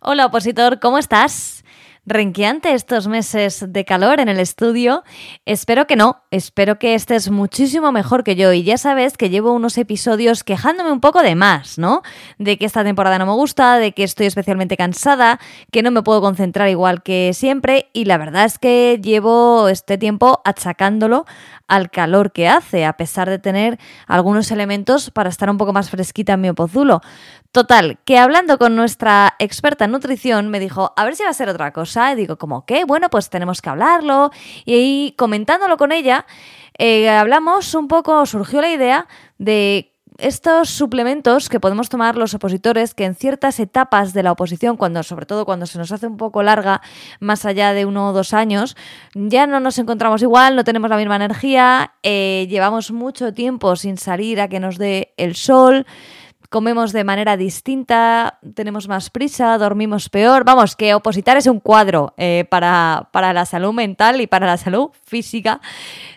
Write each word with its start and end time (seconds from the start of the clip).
Hola 0.00 0.26
opositor, 0.26 0.78
¿cómo 0.78 0.98
estás? 0.98 1.64
renqueante 2.08 2.72
estos 2.72 3.06
meses 3.06 3.66
de 3.68 3.84
calor 3.84 4.18
en 4.20 4.28
el 4.28 4.40
estudio. 4.40 5.04
Espero 5.44 5.86
que 5.86 5.94
no, 5.94 6.22
espero 6.30 6.78
que 6.78 6.94
estés 6.94 7.30
muchísimo 7.30 7.92
mejor 7.92 8.24
que 8.24 8.34
yo 8.34 8.52
y 8.52 8.62
ya 8.62 8.78
sabes 8.78 9.16
que 9.16 9.30
llevo 9.30 9.52
unos 9.52 9.76
episodios 9.78 10.42
quejándome 10.42 10.90
un 10.90 11.00
poco 11.00 11.22
de 11.22 11.34
más, 11.34 11.78
¿no? 11.78 12.02
De 12.38 12.56
que 12.56 12.64
esta 12.64 12.82
temporada 12.82 13.18
no 13.18 13.26
me 13.26 13.32
gusta, 13.32 13.78
de 13.78 13.92
que 13.92 14.04
estoy 14.04 14.26
especialmente 14.26 14.76
cansada, 14.76 15.38
que 15.70 15.82
no 15.82 15.90
me 15.90 16.02
puedo 16.02 16.20
concentrar 16.20 16.68
igual 16.68 17.02
que 17.02 17.32
siempre 17.34 17.90
y 17.92 18.06
la 18.06 18.16
verdad 18.16 18.46
es 18.46 18.58
que 18.58 18.98
llevo 19.02 19.68
este 19.68 19.98
tiempo 19.98 20.40
achacándolo 20.44 21.26
al 21.66 21.90
calor 21.90 22.32
que 22.32 22.48
hace, 22.48 22.86
a 22.86 22.94
pesar 22.94 23.28
de 23.28 23.38
tener 23.38 23.78
algunos 24.06 24.50
elementos 24.50 25.10
para 25.10 25.28
estar 25.28 25.50
un 25.50 25.58
poco 25.58 25.74
más 25.74 25.90
fresquita 25.90 26.32
en 26.32 26.40
mi 26.40 26.48
opozulo. 26.48 27.02
Total, 27.50 27.98
que 28.04 28.18
hablando 28.18 28.58
con 28.58 28.76
nuestra 28.76 29.34
experta 29.38 29.86
en 29.86 29.92
nutrición 29.92 30.48
me 30.48 30.60
dijo, 30.60 30.92
a 30.96 31.04
ver 31.04 31.16
si 31.16 31.22
va 31.22 31.30
a 31.30 31.34
ser 31.34 31.48
otra 31.48 31.72
cosa. 31.72 32.12
Y 32.12 32.16
digo, 32.16 32.36
¿cómo 32.36 32.66
qué? 32.66 32.84
Bueno, 32.84 33.08
pues 33.08 33.30
tenemos 33.30 33.62
que 33.62 33.70
hablarlo. 33.70 34.30
Y 34.66 34.74
ahí, 34.74 35.14
comentándolo 35.16 35.78
con 35.78 35.90
ella, 35.90 36.26
eh, 36.76 37.08
hablamos 37.08 37.74
un 37.74 37.88
poco, 37.88 38.26
surgió 38.26 38.60
la 38.60 38.70
idea 38.70 39.08
de 39.38 39.94
estos 40.18 40.68
suplementos 40.68 41.48
que 41.48 41.60
podemos 41.60 41.88
tomar 41.88 42.16
los 42.16 42.34
opositores 42.34 42.92
que 42.92 43.04
en 43.04 43.14
ciertas 43.14 43.60
etapas 43.60 44.12
de 44.12 44.24
la 44.24 44.32
oposición, 44.32 44.76
cuando, 44.76 45.02
sobre 45.02 45.26
todo 45.26 45.46
cuando 45.46 45.64
se 45.64 45.78
nos 45.78 45.92
hace 45.92 46.08
un 46.08 46.16
poco 46.16 46.42
larga, 46.42 46.82
más 47.20 47.44
allá 47.44 47.72
de 47.72 47.86
uno 47.86 48.08
o 48.08 48.12
dos 48.12 48.34
años, 48.34 48.76
ya 49.14 49.46
no 49.46 49.60
nos 49.60 49.78
encontramos 49.78 50.20
igual, 50.20 50.56
no 50.56 50.64
tenemos 50.64 50.90
la 50.90 50.96
misma 50.96 51.16
energía, 51.16 51.94
eh, 52.02 52.46
llevamos 52.50 52.90
mucho 52.90 53.32
tiempo 53.32 53.76
sin 53.76 53.96
salir 53.96 54.40
a 54.40 54.48
que 54.48 54.60
nos 54.60 54.76
dé 54.76 55.14
el 55.16 55.36
sol 55.36 55.86
comemos 56.48 56.92
de 56.92 57.04
manera 57.04 57.36
distinta, 57.36 58.38
tenemos 58.54 58.88
más 58.88 59.10
prisa, 59.10 59.58
dormimos 59.58 60.08
peor. 60.08 60.44
Vamos, 60.44 60.76
que 60.76 60.94
opositar 60.94 61.36
es 61.36 61.46
un 61.46 61.60
cuadro 61.60 62.14
eh, 62.16 62.46
para, 62.50 63.08
para, 63.12 63.32
la 63.32 63.46
salud 63.46 63.72
mental 63.72 64.20
y 64.20 64.26
para 64.26 64.46
la 64.46 64.56
salud 64.56 64.90
física. 65.04 65.60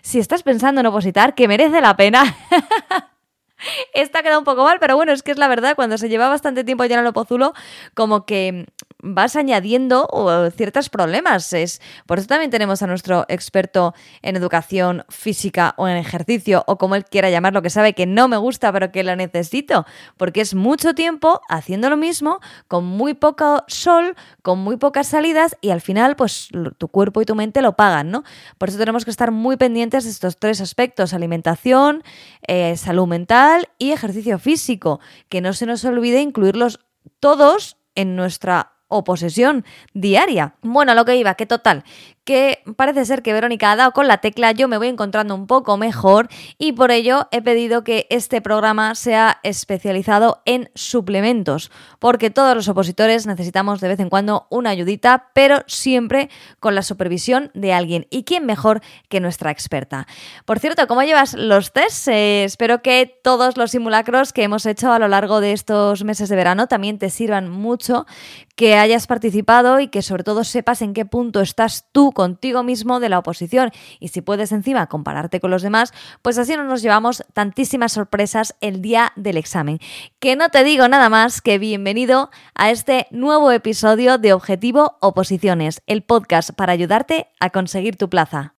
Si 0.02 0.20
estás 0.20 0.44
pensando 0.44 0.82
en 0.82 0.88
opositar, 0.88 1.36
que 1.36 1.48
merece 1.48 1.82
la 1.82 1.96
pena. 1.96 2.36
Esta 3.94 4.20
ha 4.20 4.24
quedado 4.24 4.40
un 4.40 4.46
poco 4.46 4.64
mal, 4.64 4.78
pero 4.80 4.96
bueno, 4.96 5.12
es 5.12 5.24
que 5.24 5.32
es 5.32 5.38
la 5.38 5.48
verdad, 5.48 5.76
cuando 5.76 5.98
se 5.98 6.10
lleva 6.10 6.30
bastante 6.30 6.64
tiempo 6.64 6.86
ya 6.86 6.96
en 6.96 7.02
el 7.02 7.08
opozulo, 7.08 7.54
como 7.94 8.26
que 8.26 8.66
vas 9.04 9.36
añadiendo 9.36 10.08
ciertos 10.56 10.90
problemas. 10.90 11.54
Es, 11.54 11.82
por 12.06 12.20
eso 12.20 12.28
también 12.28 12.52
tenemos 12.52 12.82
a 12.82 12.88
nuestro 12.88 13.26
experto 13.30 13.94
en 14.22 14.36
educación 14.36 15.06
física 15.10 15.74
o 15.78 15.88
en 15.88 15.98
ejercicio, 15.98 16.64
o 16.68 16.78
como 16.78 16.96
él 16.96 17.06
quiera 17.06 17.30
llamarlo, 17.30 17.62
que 17.62 17.70
sabe 17.70 17.94
que 17.94 18.06
no 18.06 18.28
me 18.28 18.38
gusta, 18.38 18.72
pero 18.72 18.92
que 18.92 19.04
lo 19.04 19.16
necesito, 19.16 19.86
porque 20.18 20.42
es 20.42 20.54
mucho 20.56 20.94
tiempo 20.94 21.42
haciendo 21.50 21.90
lo 21.90 21.98
mismo, 21.98 22.40
con 22.68 22.86
muy 22.86 23.14
poco 23.14 23.64
sol, 23.68 24.16
con 24.42 24.60
muy 24.60 24.78
pocas 24.78 25.08
salidas, 25.08 25.58
y 25.62 25.72
al 25.72 25.82
final, 25.82 26.16
pues 26.16 26.50
tu 26.78 26.88
cuerpo 26.88 27.22
y 27.22 27.26
tu 27.26 27.36
mente 27.36 27.62
lo 27.62 27.76
pagan, 27.76 28.12
¿no? 28.12 28.24
Por 28.58 28.70
eso 28.70 28.78
tenemos 28.78 29.06
que 29.06 29.12
estar 29.12 29.32
muy 29.32 29.58
pendientes 29.58 30.04
de 30.04 30.10
estos 30.10 30.38
tres 30.38 30.62
aspectos: 30.62 31.14
alimentación, 31.14 32.04
eh, 32.48 32.78
salud 32.78 33.08
mental 33.08 33.51
y 33.78 33.92
ejercicio 33.92 34.40
físico. 34.40 35.00
Que 35.30 35.42
no 35.42 35.54
se 35.54 35.66
nos 35.66 35.84
olvide 35.86 36.22
incluirlos 36.22 36.80
todos 37.20 37.78
en 37.96 38.16
nuestra 38.16 38.74
o 38.92 39.04
posesión 39.04 39.66
diaria. 39.94 40.54
Bueno, 40.62 40.94
lo 40.94 41.06
que 41.06 41.16
iba, 41.16 41.34
que 41.34 41.48
total, 41.48 41.84
que 42.24 42.62
parece 42.76 43.06
ser 43.06 43.24
que 43.24 43.34
Verónica 43.34 43.72
ha 43.72 43.76
dado 43.76 43.92
con 43.92 44.08
la 44.08 44.20
tecla, 44.20 44.52
yo 44.52 44.68
me 44.68 44.78
voy 44.78 44.90
encontrando 44.90 45.34
un 45.34 45.48
poco 45.48 45.78
mejor 45.78 46.30
y 46.58 46.74
por 46.74 46.92
ello 46.92 47.28
he 47.32 47.42
pedido 47.42 47.84
que 47.84 48.06
este 48.10 48.42
programa 48.42 48.94
sea 48.96 49.40
especializado 49.44 50.42
en 50.46 50.70
suplementos, 50.76 51.72
porque 52.00 52.30
todos 52.30 52.56
los 52.56 52.68
opositores 52.68 53.26
necesitamos 53.26 53.82
de 53.82 53.88
vez 53.88 54.00
en 54.00 54.10
cuando 54.10 54.46
una 54.50 54.70
ayudita, 54.70 55.30
pero 55.34 55.64
siempre 55.68 56.30
con 56.60 56.76
la 56.76 56.84
supervisión 56.84 57.50
de 57.54 57.74
alguien. 57.74 58.08
¿Y 58.10 58.24
quién 58.24 58.46
mejor 58.46 58.82
que 59.10 59.20
nuestra 59.20 59.52
experta? 59.52 60.08
Por 60.46 60.60
cierto, 60.60 60.88
¿cómo 60.88 61.02
llevas 61.04 61.34
los 61.34 61.74
tests? 61.74 62.08
Eh, 62.08 62.44
espero 62.44 62.82
que 62.82 63.20
todos 63.24 63.58
los 63.58 63.72
simulacros 63.72 64.34
que 64.34 64.44
hemos 64.44 64.66
hecho 64.66 64.92
a 64.92 65.00
lo 65.00 65.08
largo 65.08 65.42
de 65.42 65.54
estos 65.54 66.04
meses 66.04 66.30
de 66.30 66.36
verano 66.36 66.68
también 66.68 67.00
te 67.00 67.10
sirvan 67.10 67.50
mucho, 67.50 68.06
que 68.56 68.76
hayas 68.82 69.08
participado 69.08 69.80
y 69.80 69.88
que 69.88 70.02
sobre 70.02 70.24
todo 70.24 70.44
sepas 70.44 70.82
en 70.82 70.94
qué 70.94 71.06
punto 71.06 71.42
estás 71.42 71.88
tú 71.92 72.12
contigo 72.12 72.64
mismo 72.64 73.00
de 73.00 73.10
la 73.10 73.20
oposición 73.20 73.72
y 74.00 74.10
si 74.10 74.22
puedes 74.22 74.52
encima 74.52 74.88
compararte 74.88 75.40
con 75.40 75.52
los 75.52 75.62
demás, 75.62 75.94
pues 76.22 76.38
así 76.38 76.56
no 76.56 76.64
nos 76.64 76.82
llevamos 76.82 77.24
tantísimas 77.34 77.94
sorpresas 77.94 78.56
el 78.62 78.82
día 78.82 79.14
del 79.16 79.38
examen. 79.38 79.80
Que 80.20 80.36
no 80.36 80.50
te 80.50 80.64
digo 80.64 80.88
nada 80.88 81.10
más 81.10 81.42
que 81.42 81.60
bienvenido 81.60 82.32
a 82.56 82.72
este 82.72 83.08
nuevo 83.12 83.52
episodio 83.52 84.18
de 84.18 84.34
Objetivo 84.34 84.98
Oposiciones, 85.00 85.82
el 85.86 86.04
podcast 86.04 86.52
para 86.52 86.74
ayudarte 86.74 87.28
a 87.40 87.50
conseguir 87.50 87.98
tu 87.98 88.10
plaza. 88.10 88.56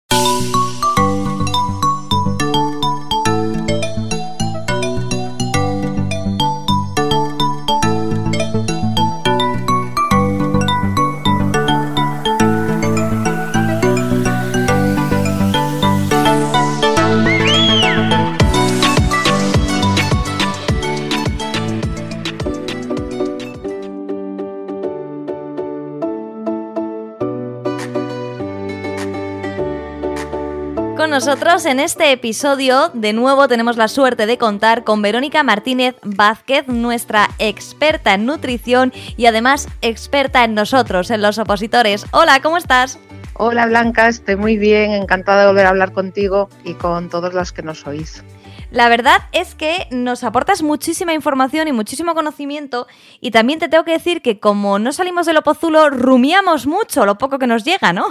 Nosotros 31.11 31.67
en 31.67 31.81
este 31.81 32.13
episodio. 32.13 32.91
De 32.95 33.13
nuevo 33.13 33.49
tenemos 33.49 33.77
la 33.77 33.89
suerte 33.89 34.27
de 34.27 34.39
contar 34.39 34.85
con 34.85 35.03
Verónica 35.03 35.43
Martínez 35.43 35.97
Vázquez, 36.03 36.69
nuestra 36.69 37.29
experta 37.39 38.15
en 38.15 38.27
nutrición 38.27 38.93
y 39.17 39.27
además 39.27 39.69
experta 39.81 40.45
en 40.45 40.55
nosotros, 40.55 41.11
en 41.11 41.23
los 41.23 41.39
opositores. 41.39 42.07
Hola, 42.13 42.41
¿cómo 42.41 42.57
estás? 42.57 42.99
Hola 43.35 43.67
Blanca, 43.67 44.09
estoy 44.09 44.37
muy 44.37 44.57
bien, 44.57 44.93
encantada 44.93 45.43
de 45.43 45.47
volver 45.49 45.67
a 45.67 45.71
hablar 45.71 45.93
contigo 45.93 46.49
y 46.65 46.75
con 46.75 47.09
todos 47.09 47.35
los 47.35 47.53
que 47.53 47.63
nos 47.63 47.87
oís. 47.87 48.23
La 48.73 48.89
verdad 48.89 49.21
es 49.33 49.55
que 49.55 49.87
nos 49.91 50.25
aportas 50.25 50.63
muchísima 50.63 51.13
información 51.13 51.69
y 51.69 51.73
muchísimo 51.73 52.15
conocimiento 52.15 52.87
y 53.21 53.31
también 53.31 53.59
te 53.59 53.69
tengo 53.69 53.85
que 53.85 53.93
decir 53.93 54.23
que 54.23 54.41
como 54.41 54.79
no 54.79 54.93
salimos 54.93 55.27
del 55.27 55.37
opozulo, 55.37 55.91
rumiamos 55.91 56.67
mucho 56.67 57.05
lo 57.05 57.19
poco 57.19 57.39
que 57.39 57.47
nos 57.47 57.65
llega, 57.65 57.93
¿no? 57.93 58.07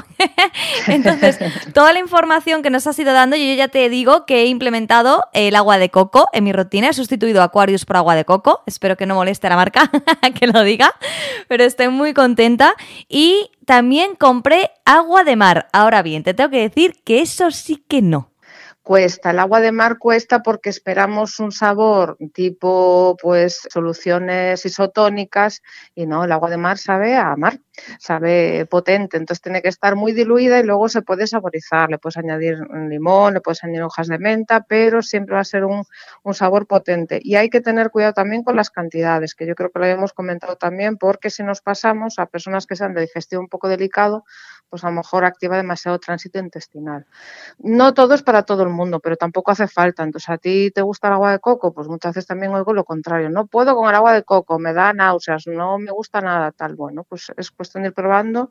Entonces, 0.87 1.39
toda 1.73 1.93
la 1.93 1.99
información 1.99 2.61
que 2.61 2.69
nos 2.69 2.85
has 2.85 2.99
ido 2.99 3.11
dando, 3.11 3.35
yo 3.35 3.55
ya 3.55 3.69
te 3.69 3.89
digo 3.89 4.27
que 4.27 4.43
he 4.43 4.45
implementado 4.45 5.23
el 5.33 5.55
agua 5.55 5.79
de 5.79 5.89
coco 5.89 6.27
en 6.31 6.43
mi 6.43 6.53
rutina, 6.53 6.89
he 6.89 6.93
sustituido 6.93 7.41
Aquarius 7.41 7.85
por 7.85 7.97
agua 7.97 8.13
de 8.13 8.23
coco, 8.23 8.61
espero 8.67 8.97
que 8.97 9.07
no 9.07 9.15
moleste 9.15 9.47
a 9.47 9.49
la 9.49 9.55
marca 9.55 9.89
que 10.39 10.45
lo 10.45 10.61
diga, 10.61 10.93
pero 11.47 11.63
estoy 11.63 11.87
muy 11.87 12.13
contenta 12.13 12.75
y 13.09 13.49
también 13.65 14.13
compré 14.13 14.69
agua 14.85 15.23
de 15.23 15.35
mar. 15.35 15.69
Ahora 15.73 16.03
bien, 16.03 16.21
te 16.21 16.35
tengo 16.35 16.51
que 16.51 16.61
decir 16.61 17.01
que 17.03 17.21
eso 17.21 17.49
sí 17.49 17.83
que 17.87 18.03
no 18.03 18.30
cuesta. 18.83 19.31
El 19.31 19.39
agua 19.39 19.61
de 19.61 19.71
mar 19.71 19.97
cuesta 19.97 20.41
porque 20.41 20.69
esperamos 20.69 21.39
un 21.39 21.51
sabor 21.51 22.17
tipo 22.33 23.15
pues 23.21 23.67
soluciones 23.69 24.65
isotónicas 24.65 25.61
y 25.95 26.05
no, 26.05 26.23
el 26.23 26.31
agua 26.31 26.49
de 26.49 26.57
mar 26.57 26.77
sabe 26.77 27.15
a 27.15 27.35
mar, 27.35 27.59
sabe 27.99 28.65
potente, 28.65 29.17
entonces 29.17 29.41
tiene 29.41 29.61
que 29.61 29.69
estar 29.69 29.95
muy 29.95 30.13
diluida 30.13 30.59
y 30.59 30.63
luego 30.63 30.89
se 30.89 31.01
puede 31.01 31.27
saborizar, 31.27 31.89
le 31.89 31.99
puedes 31.99 32.17
añadir 32.17 32.57
limón, 32.89 33.35
le 33.35 33.41
puedes 33.41 33.63
añadir 33.63 33.83
hojas 33.83 34.07
de 34.07 34.17
menta, 34.17 34.65
pero 34.67 35.01
siempre 35.01 35.35
va 35.35 35.41
a 35.41 35.45
ser 35.45 35.65
un, 35.65 35.83
un 36.23 36.33
sabor 36.33 36.67
potente. 36.67 37.19
Y 37.21 37.35
hay 37.35 37.49
que 37.49 37.61
tener 37.61 37.91
cuidado 37.91 38.13
también 38.13 38.43
con 38.43 38.55
las 38.55 38.69
cantidades, 38.69 39.35
que 39.35 39.45
yo 39.45 39.55
creo 39.55 39.69
que 39.69 39.79
lo 39.79 39.85
habíamos 39.85 40.13
comentado 40.13 40.55
también, 40.55 40.97
porque 40.97 41.29
si 41.29 41.43
nos 41.43 41.61
pasamos 41.61 42.17
a 42.17 42.25
personas 42.25 42.65
que 42.65 42.75
sean 42.75 42.93
de 42.93 43.01
digestión 43.01 43.43
un 43.43 43.49
poco 43.49 43.69
delicado, 43.69 44.25
pues 44.71 44.85
a 44.85 44.89
lo 44.89 44.93
mejor 44.93 45.25
activa 45.25 45.57
demasiado 45.57 45.99
tránsito 45.99 46.39
intestinal. 46.39 47.05
No 47.59 47.93
todo 47.93 48.15
es 48.15 48.23
para 48.23 48.43
todo 48.43 48.63
el 48.63 48.69
mundo, 48.69 49.01
pero 49.01 49.17
tampoco 49.17 49.51
hace 49.51 49.67
falta. 49.67 50.01
Entonces, 50.01 50.29
a 50.29 50.37
ti 50.37 50.71
te 50.71 50.81
gusta 50.81 51.09
el 51.09 51.13
agua 51.13 51.33
de 51.33 51.39
coco, 51.39 51.73
pues 51.73 51.89
muchas 51.89 52.15
veces 52.15 52.27
también 52.27 52.53
oigo 52.53 52.73
lo 52.73 52.85
contrario. 52.85 53.29
No 53.29 53.45
puedo 53.47 53.75
con 53.75 53.89
el 53.89 53.95
agua 53.95 54.13
de 54.13 54.23
coco, 54.23 54.57
me 54.57 54.73
da 54.73 54.93
náuseas, 54.93 55.45
no 55.45 55.77
me 55.77 55.91
gusta 55.91 56.21
nada 56.21 56.51
tal. 56.53 56.75
Bueno, 56.75 57.03
pues 57.03 57.31
es 57.35 57.51
cuestión 57.51 57.83
de 57.83 57.89
ir 57.89 57.93
probando 57.93 58.49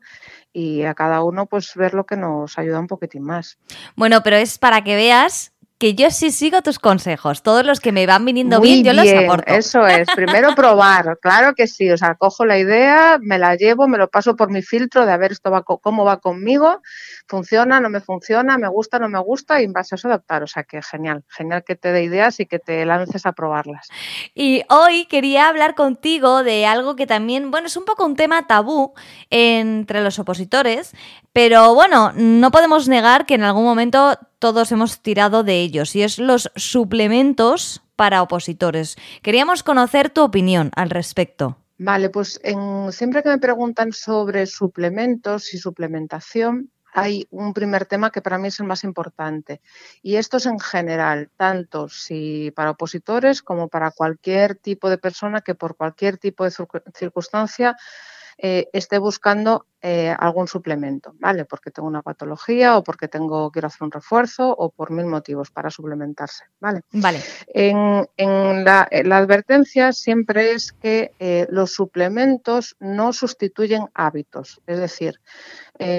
y 0.53 0.83
a 0.83 0.93
cada 0.93 1.23
uno 1.23 1.47
pues 1.47 1.73
ver 1.75 1.95
lo 1.95 2.05
que 2.05 2.15
nos 2.15 2.57
ayuda 2.59 2.79
un 2.79 2.87
poquitín 2.87 3.23
más. 3.23 3.57
Bueno, 3.95 4.21
pero 4.23 4.35
es 4.35 4.59
para 4.59 4.83
que 4.83 4.95
veas 4.95 5.53
que 5.81 5.95
yo 5.95 6.11
sí 6.11 6.29
sigo 6.29 6.61
tus 6.61 6.77
consejos. 6.77 7.41
Todos 7.41 7.65
los 7.65 7.79
que 7.79 7.91
me 7.91 8.05
van 8.05 8.23
viniendo 8.23 8.61
bien, 8.61 8.83
yo 8.83 8.93
los 8.93 9.11
aporto. 9.11 9.51
Eso 9.51 9.87
es, 9.87 10.07
primero 10.15 10.53
probar, 10.55 11.17
claro 11.19 11.55
que 11.55 11.65
sí. 11.65 11.89
O 11.89 11.97
sea, 11.97 12.13
cojo 12.13 12.45
la 12.45 12.59
idea, 12.59 13.17
me 13.19 13.39
la 13.39 13.55
llevo, 13.55 13.87
me 13.87 13.97
lo 13.97 14.07
paso 14.07 14.35
por 14.35 14.51
mi 14.51 14.61
filtro 14.61 15.07
de 15.07 15.11
a 15.11 15.17
ver 15.17 15.31
esto 15.31 15.49
va 15.49 15.63
cómo 15.63 16.05
va 16.05 16.19
conmigo, 16.19 16.83
funciona, 17.27 17.79
no 17.79 17.89
me 17.89 17.99
funciona, 17.99 18.59
me 18.59 18.67
gusta, 18.67 18.99
no 18.99 19.09
me 19.09 19.17
gusta, 19.17 19.59
y 19.59 19.63
en 19.63 19.73
base 19.73 19.95
a 19.95 19.97
eso 19.97 20.07
adaptar. 20.07 20.43
O 20.43 20.47
sea 20.47 20.65
que 20.65 20.83
genial, 20.83 21.23
genial 21.29 21.63
que 21.63 21.75
te 21.75 21.91
dé 21.91 22.03
ideas 22.03 22.39
y 22.39 22.45
que 22.45 22.59
te 22.59 22.85
lances 22.85 23.25
a 23.25 23.31
probarlas. 23.31 23.89
Y 24.35 24.61
hoy 24.69 25.05
quería 25.05 25.49
hablar 25.49 25.73
contigo 25.73 26.43
de 26.43 26.67
algo 26.67 26.95
que 26.95 27.07
también, 27.07 27.49
bueno, 27.49 27.65
es 27.65 27.75
un 27.75 27.85
poco 27.85 28.05
un 28.05 28.15
tema 28.15 28.45
tabú 28.45 28.93
entre 29.31 30.03
los 30.03 30.19
opositores, 30.19 30.93
pero 31.33 31.73
bueno, 31.73 32.11
no 32.15 32.51
podemos 32.51 32.87
negar 32.87 33.25
que 33.25 33.35
en 33.35 33.43
algún 33.43 33.63
momento 33.63 34.17
todos 34.39 34.71
hemos 34.71 35.01
tirado 35.01 35.43
de 35.43 35.61
ellos, 35.61 35.95
y 35.95 36.03
es 36.03 36.19
los 36.19 36.51
suplementos 36.55 37.81
para 37.95 38.21
opositores. 38.21 38.97
Queríamos 39.21 39.63
conocer 39.63 40.09
tu 40.09 40.23
opinión 40.23 40.71
al 40.75 40.89
respecto. 40.89 41.57
Vale, 41.77 42.09
pues 42.09 42.39
siempre 42.91 43.23
que 43.23 43.29
me 43.29 43.37
preguntan 43.37 43.91
sobre 43.91 44.45
suplementos 44.45 45.53
y 45.53 45.57
suplementación, 45.57 46.71
hay 46.93 47.25
un 47.31 47.53
primer 47.53 47.85
tema 47.85 48.11
que 48.11 48.21
para 48.21 48.37
mí 48.37 48.49
es 48.49 48.59
el 48.59 48.65
más 48.65 48.83
importante. 48.83 49.61
Y 50.01 50.17
esto 50.17 50.37
es 50.37 50.45
en 50.45 50.59
general, 50.59 51.29
tanto 51.37 51.87
si 51.87 52.51
para 52.51 52.71
opositores 52.71 53.41
como 53.41 53.69
para 53.69 53.91
cualquier 53.91 54.55
tipo 54.55 54.89
de 54.89 54.97
persona 54.97 55.41
que 55.41 55.55
por 55.55 55.77
cualquier 55.77 56.17
tipo 56.17 56.43
de 56.43 56.51
circunstancia 56.93 57.77
eh, 58.43 58.69
esté 58.73 58.97
buscando 58.97 59.67
eh, 59.83 60.15
algún 60.17 60.47
suplemento, 60.47 61.13
¿vale? 61.19 61.45
Porque 61.45 61.69
tengo 61.69 61.87
una 61.87 62.01
patología 62.01 62.75
o 62.75 62.83
porque 62.83 63.07
tengo, 63.07 63.51
quiero 63.51 63.67
hacer 63.67 63.83
un 63.83 63.91
refuerzo 63.91 64.49
o 64.49 64.71
por 64.71 64.89
mil 64.89 65.05
motivos 65.05 65.51
para 65.51 65.69
suplementarse, 65.69 66.45
¿vale? 66.59 66.81
Vale. 66.91 67.19
En, 67.47 68.65
la, 68.65 68.89
advertencia 69.11 69.93
siempre 69.93 70.53
es 70.53 70.71
que 70.71 71.13
eh, 71.19 71.45
los 71.51 71.71
suplementos 71.71 72.75
no 72.79 73.13
sustituyen 73.13 73.89
hábitos, 73.93 74.59
es 74.65 74.79
decir, 74.79 75.21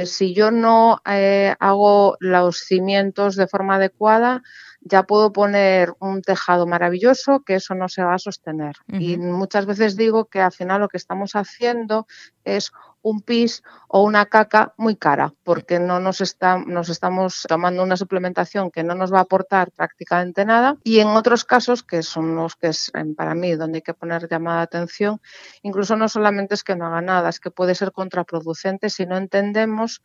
si 0.05 0.33
yo 0.33 0.53
no 0.53 1.01
hago 1.05 2.17
los 2.21 2.59
cimientos 2.59 3.35
de 3.35 3.49
forma 3.49 3.77
adecuada, 3.77 4.43
ya 4.85 5.05
puedo 5.05 5.33
poner 5.33 5.95
un 6.01 6.23
tejado 6.23 6.67
maravilloso 6.67 7.41
que 7.41 7.57
eso 7.57 7.75
no 7.75 7.89
se 7.89 8.03
va 8.03 8.15
a 8.15 8.19
sostener. 8.19 8.77
Y 8.89 9.17
muchas 9.17 9.67
veces 9.67 9.97
digo 9.97 10.27
que 10.27 10.41
al 10.41 10.53
final 10.53 10.81
lo 10.81 10.89
que 10.89 10.97
estamos 10.97 11.37
haciendo 11.37 12.07
es 12.45 12.73
un 13.03 13.21
pis 13.21 13.63
o 13.89 14.03
una 14.03 14.27
caca 14.27 14.75
muy 14.77 14.97
cara, 14.97 15.35
porque 15.45 15.81
no 15.81 16.01
nos, 16.01 16.21
está, 16.21 16.59
nos 16.59 16.89
estamos 16.89 17.45
tomando 17.49 17.83
una 17.83 17.97
suplementación 17.97 18.71
que 18.71 18.85
no 18.85 18.95
nos 18.95 19.13
va 19.13 19.19
a 19.19 19.23
aportar 19.23 19.73
prácticamente 19.73 20.45
nada. 20.45 20.77
Y 20.85 21.01
en 21.01 21.09
otros 21.09 21.45
casos, 21.45 21.83
que 21.83 22.03
son 22.03 22.37
los 22.37 22.57
que 22.57 22.69
es 22.69 22.93
para 23.17 23.35
mí 23.35 23.55
donde 23.55 23.79
hay 23.79 23.83
que 23.83 23.95
poner 23.95 24.29
llamada 24.29 24.59
de 24.59 24.65
atención, 24.65 25.21
incluso 25.63 25.97
no 25.97 26.09
solamente 26.09 26.55
es 26.55 26.65
que 26.65 26.77
no 26.77 26.87
haga 26.87 27.03
nada, 27.03 27.29
es 27.29 27.41
que 27.41 27.51
puede 27.51 27.75
ser 27.75 27.93
contraproducente 27.93 28.89
si 28.89 29.05
no 29.05 29.17
entendemos 29.17 30.03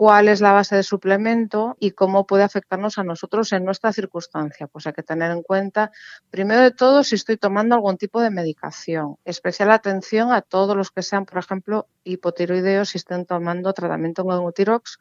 cuál 0.00 0.28
es 0.28 0.40
la 0.40 0.52
base 0.52 0.76
de 0.76 0.82
suplemento 0.82 1.76
y 1.78 1.90
cómo 1.90 2.26
puede 2.26 2.42
afectarnos 2.42 2.96
a 2.96 3.04
nosotros 3.04 3.52
en 3.52 3.66
nuestra 3.66 3.92
circunstancia. 3.92 4.66
Pues 4.66 4.86
hay 4.86 4.94
que 4.94 5.02
tener 5.02 5.30
en 5.30 5.42
cuenta, 5.42 5.92
primero 6.30 6.62
de 6.62 6.70
todo, 6.70 7.04
si 7.04 7.16
estoy 7.16 7.36
tomando 7.36 7.74
algún 7.74 7.98
tipo 7.98 8.22
de 8.22 8.30
medicación. 8.30 9.16
Especial 9.26 9.70
atención 9.70 10.32
a 10.32 10.40
todos 10.40 10.74
los 10.74 10.90
que 10.90 11.02
sean, 11.02 11.26
por 11.26 11.36
ejemplo, 11.36 11.86
hipotiroideos 12.04 12.88
si 12.88 12.96
estén 12.96 13.26
tomando 13.26 13.74
tratamiento 13.74 14.24
con 14.24 14.42
Utirox, 14.42 14.98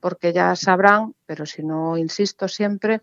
porque 0.00 0.32
ya 0.32 0.56
sabrán, 0.56 1.14
pero 1.32 1.46
si 1.46 1.62
no 1.62 1.96
insisto 1.96 2.46
siempre, 2.46 3.00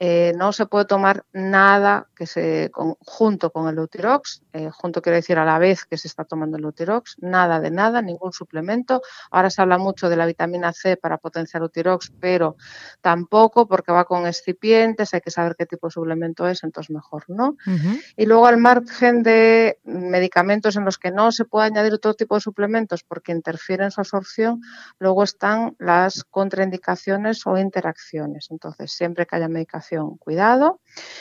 eh, 0.00 0.32
no 0.38 0.54
se 0.54 0.64
puede 0.64 0.86
tomar 0.86 1.26
nada 1.34 2.06
que 2.16 2.24
se 2.24 2.70
junto 3.00 3.50
con 3.50 3.68
el 3.68 3.78
Utirox, 3.78 4.42
eh, 4.54 4.70
junto 4.70 5.02
quiere 5.02 5.16
decir 5.16 5.36
a 5.38 5.44
la 5.44 5.58
vez 5.58 5.84
que 5.84 5.98
se 5.98 6.08
está 6.08 6.24
tomando 6.24 6.56
el 6.56 6.64
Utirox, 6.64 7.16
nada 7.18 7.60
de 7.60 7.70
nada, 7.70 8.00
ningún 8.00 8.32
suplemento. 8.32 9.02
Ahora 9.30 9.50
se 9.50 9.60
habla 9.60 9.76
mucho 9.76 10.08
de 10.08 10.16
la 10.16 10.24
vitamina 10.24 10.72
C 10.72 10.96
para 10.96 11.18
potenciar 11.18 11.62
Utirox, 11.62 12.10
pero 12.18 12.56
tampoco 13.02 13.68
porque 13.68 13.92
va 13.92 14.06
con 14.06 14.26
excipientes, 14.26 15.12
hay 15.12 15.20
que 15.20 15.30
saber 15.30 15.54
qué 15.54 15.66
tipo 15.66 15.88
de 15.88 15.90
suplemento 15.90 16.48
es, 16.48 16.64
entonces 16.64 16.88
mejor 16.88 17.24
no. 17.28 17.58
Y 18.16 18.24
luego 18.24 18.46
al 18.46 18.56
margen 18.56 19.22
de 19.22 19.78
medicamentos 19.84 20.76
en 20.76 20.86
los 20.86 20.96
que 20.96 21.10
no 21.10 21.32
se 21.32 21.44
puede 21.44 21.66
añadir 21.66 21.92
otro 21.92 22.14
tipo 22.14 22.34
de 22.36 22.40
suplementos 22.40 23.02
porque 23.02 23.32
interfieren 23.32 23.90
su 23.90 24.00
absorción, 24.00 24.62
luego 24.98 25.22
están 25.22 25.76
las 25.78 26.24
contraindicaciones 26.24 27.46
o 27.46 27.57
interacciones. 27.60 28.48
Entonces, 28.50 28.92
siempre 28.92 29.26
que 29.26 29.36
haya 29.36 29.48
medicación 29.48 30.16
cuidado. 30.16 30.80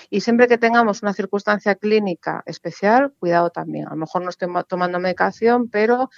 Y 0.09 0.21
siempre 0.21 0.47
que 0.47 0.57
tengamos 0.57 1.01
una 1.01 1.13
circunstancia 1.13 1.75
clínica 1.75 2.43
especial, 2.45 3.13
cuidado 3.19 3.49
también. 3.49 3.87
A 3.87 3.91
lo 3.91 3.97
mejor 3.97 4.23
no 4.23 4.29
estoy 4.29 4.49
tomando 4.67 4.99
medicación, 4.99 5.69
pero 5.69 6.09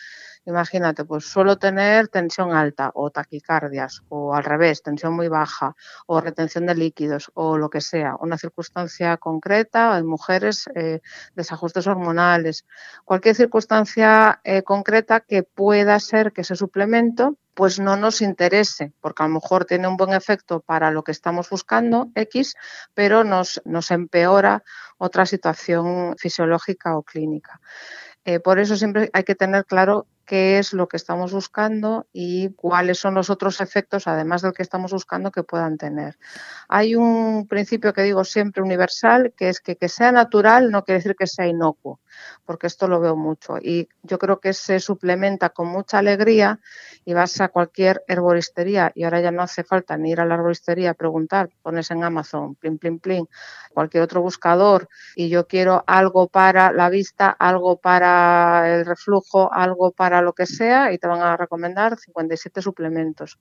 imagínate, 0.45 1.05
pues 1.05 1.25
suelo 1.25 1.57
tener 1.57 2.07
tensión 2.07 2.53
alta 2.53 2.91
o 2.93 3.11
taquicardias 3.11 4.01
o 4.09 4.33
al 4.33 4.43
revés, 4.43 4.81
tensión 4.81 5.13
muy 5.13 5.27
baja 5.27 5.75
o 6.07 6.21
retención 6.21 6.65
de 6.65 6.75
líquidos 6.75 7.31
o 7.33 7.57
lo 7.57 7.69
que 7.69 7.81
sea, 7.81 8.15
una 8.19 8.37
circunstancia 8.37 9.17
concreta 9.17 9.97
en 9.97 10.07
mujeres, 10.07 10.69
eh, 10.75 11.01
desajustes 11.35 11.87
hormonales, 11.87 12.65
cualquier 13.05 13.35
circunstancia 13.35 14.41
eh, 14.43 14.63
concreta 14.63 15.21
que 15.21 15.43
pueda 15.43 15.99
ser 15.99 16.31
que 16.33 16.41
ese 16.41 16.55
suplemento 16.55 17.37
pues 17.59 17.77
no 17.77 17.97
nos 17.97 18.21
interese, 18.21 18.93
porque 19.01 19.21
a 19.21 19.27
lo 19.27 19.33
mejor 19.33 19.65
tiene 19.65 19.85
un 19.85 19.97
buen 19.97 20.13
efecto 20.13 20.61
para 20.61 20.91
lo 20.91 21.03
que 21.03 21.11
estamos 21.11 21.49
buscando, 21.49 22.09
X, 22.15 22.55
pero 22.93 23.25
nos, 23.25 23.59
empeora 23.91 24.63
otra 24.97 25.25
situación 25.25 26.15
fisiológica 26.17 26.95
o 26.95 27.03
clínica. 27.03 27.59
Eh, 28.23 28.39
por 28.39 28.59
eso 28.59 28.77
siempre 28.77 29.09
hay 29.11 29.25
que 29.25 29.35
tener 29.35 29.65
claro 29.65 30.07
qué 30.23 30.57
es 30.57 30.71
lo 30.71 30.87
que 30.87 30.95
estamos 30.95 31.33
buscando 31.33 32.07
y 32.13 32.53
cuáles 32.53 32.97
son 32.97 33.15
los 33.15 33.29
otros 33.29 33.59
efectos, 33.59 34.07
además 34.07 34.41
del 34.41 34.53
que 34.53 34.63
estamos 34.63 34.93
buscando, 34.93 35.29
que 35.29 35.43
puedan 35.43 35.77
tener. 35.77 36.17
Hay 36.69 36.95
un 36.95 37.45
principio 37.45 37.91
que 37.91 38.03
digo 38.03 38.23
siempre 38.23 38.63
universal, 38.63 39.33
que 39.35 39.49
es 39.49 39.59
que 39.59 39.75
que 39.75 39.89
sea 39.89 40.13
natural 40.13 40.71
no 40.71 40.85
quiere 40.85 40.99
decir 40.99 41.17
que 41.17 41.27
sea 41.27 41.45
inocuo, 41.45 41.99
porque 42.45 42.67
esto 42.67 42.87
lo 42.87 42.99
veo 42.99 43.15
mucho. 43.15 43.57
Y 43.61 43.89
yo 44.03 44.19
creo 44.19 44.39
que 44.39 44.53
se 44.53 44.79
suplementa 44.79 45.49
con 45.49 45.67
mucha 45.67 45.99
alegría 45.99 46.59
y 47.05 47.13
vas 47.13 47.39
a 47.41 47.49
cualquier 47.49 48.03
herboristería 48.07 48.91
y 48.95 49.03
ahora 49.03 49.21
ya 49.21 49.31
no 49.31 49.41
hace 49.41 49.63
falta 49.63 49.97
ni 49.97 50.11
ir 50.11 50.19
a 50.19 50.25
la 50.25 50.35
herboristería 50.35 50.91
a 50.91 50.93
preguntar, 50.93 51.49
pones 51.61 51.91
en 51.91 52.03
Amazon, 52.03 52.55
plin, 52.55 52.77
plin, 52.77 52.99
plin, 52.99 53.29
cualquier 53.73 54.03
otro 54.03 54.21
buscador 54.21 54.89
y 55.15 55.29
yo 55.29 55.47
quiero 55.47 55.83
algo 55.87 56.27
para 56.27 56.71
la 56.71 56.89
vista, 56.89 57.29
algo 57.29 57.77
para 57.77 58.75
el 58.75 58.85
reflujo, 58.85 59.51
algo 59.53 59.91
para 59.91 60.21
lo 60.21 60.33
que 60.33 60.45
sea 60.45 60.91
y 60.91 60.97
te 60.97 61.07
van 61.07 61.21
a 61.21 61.37
recomendar 61.37 61.97
57 61.97 62.61
suplementos. 62.61 63.39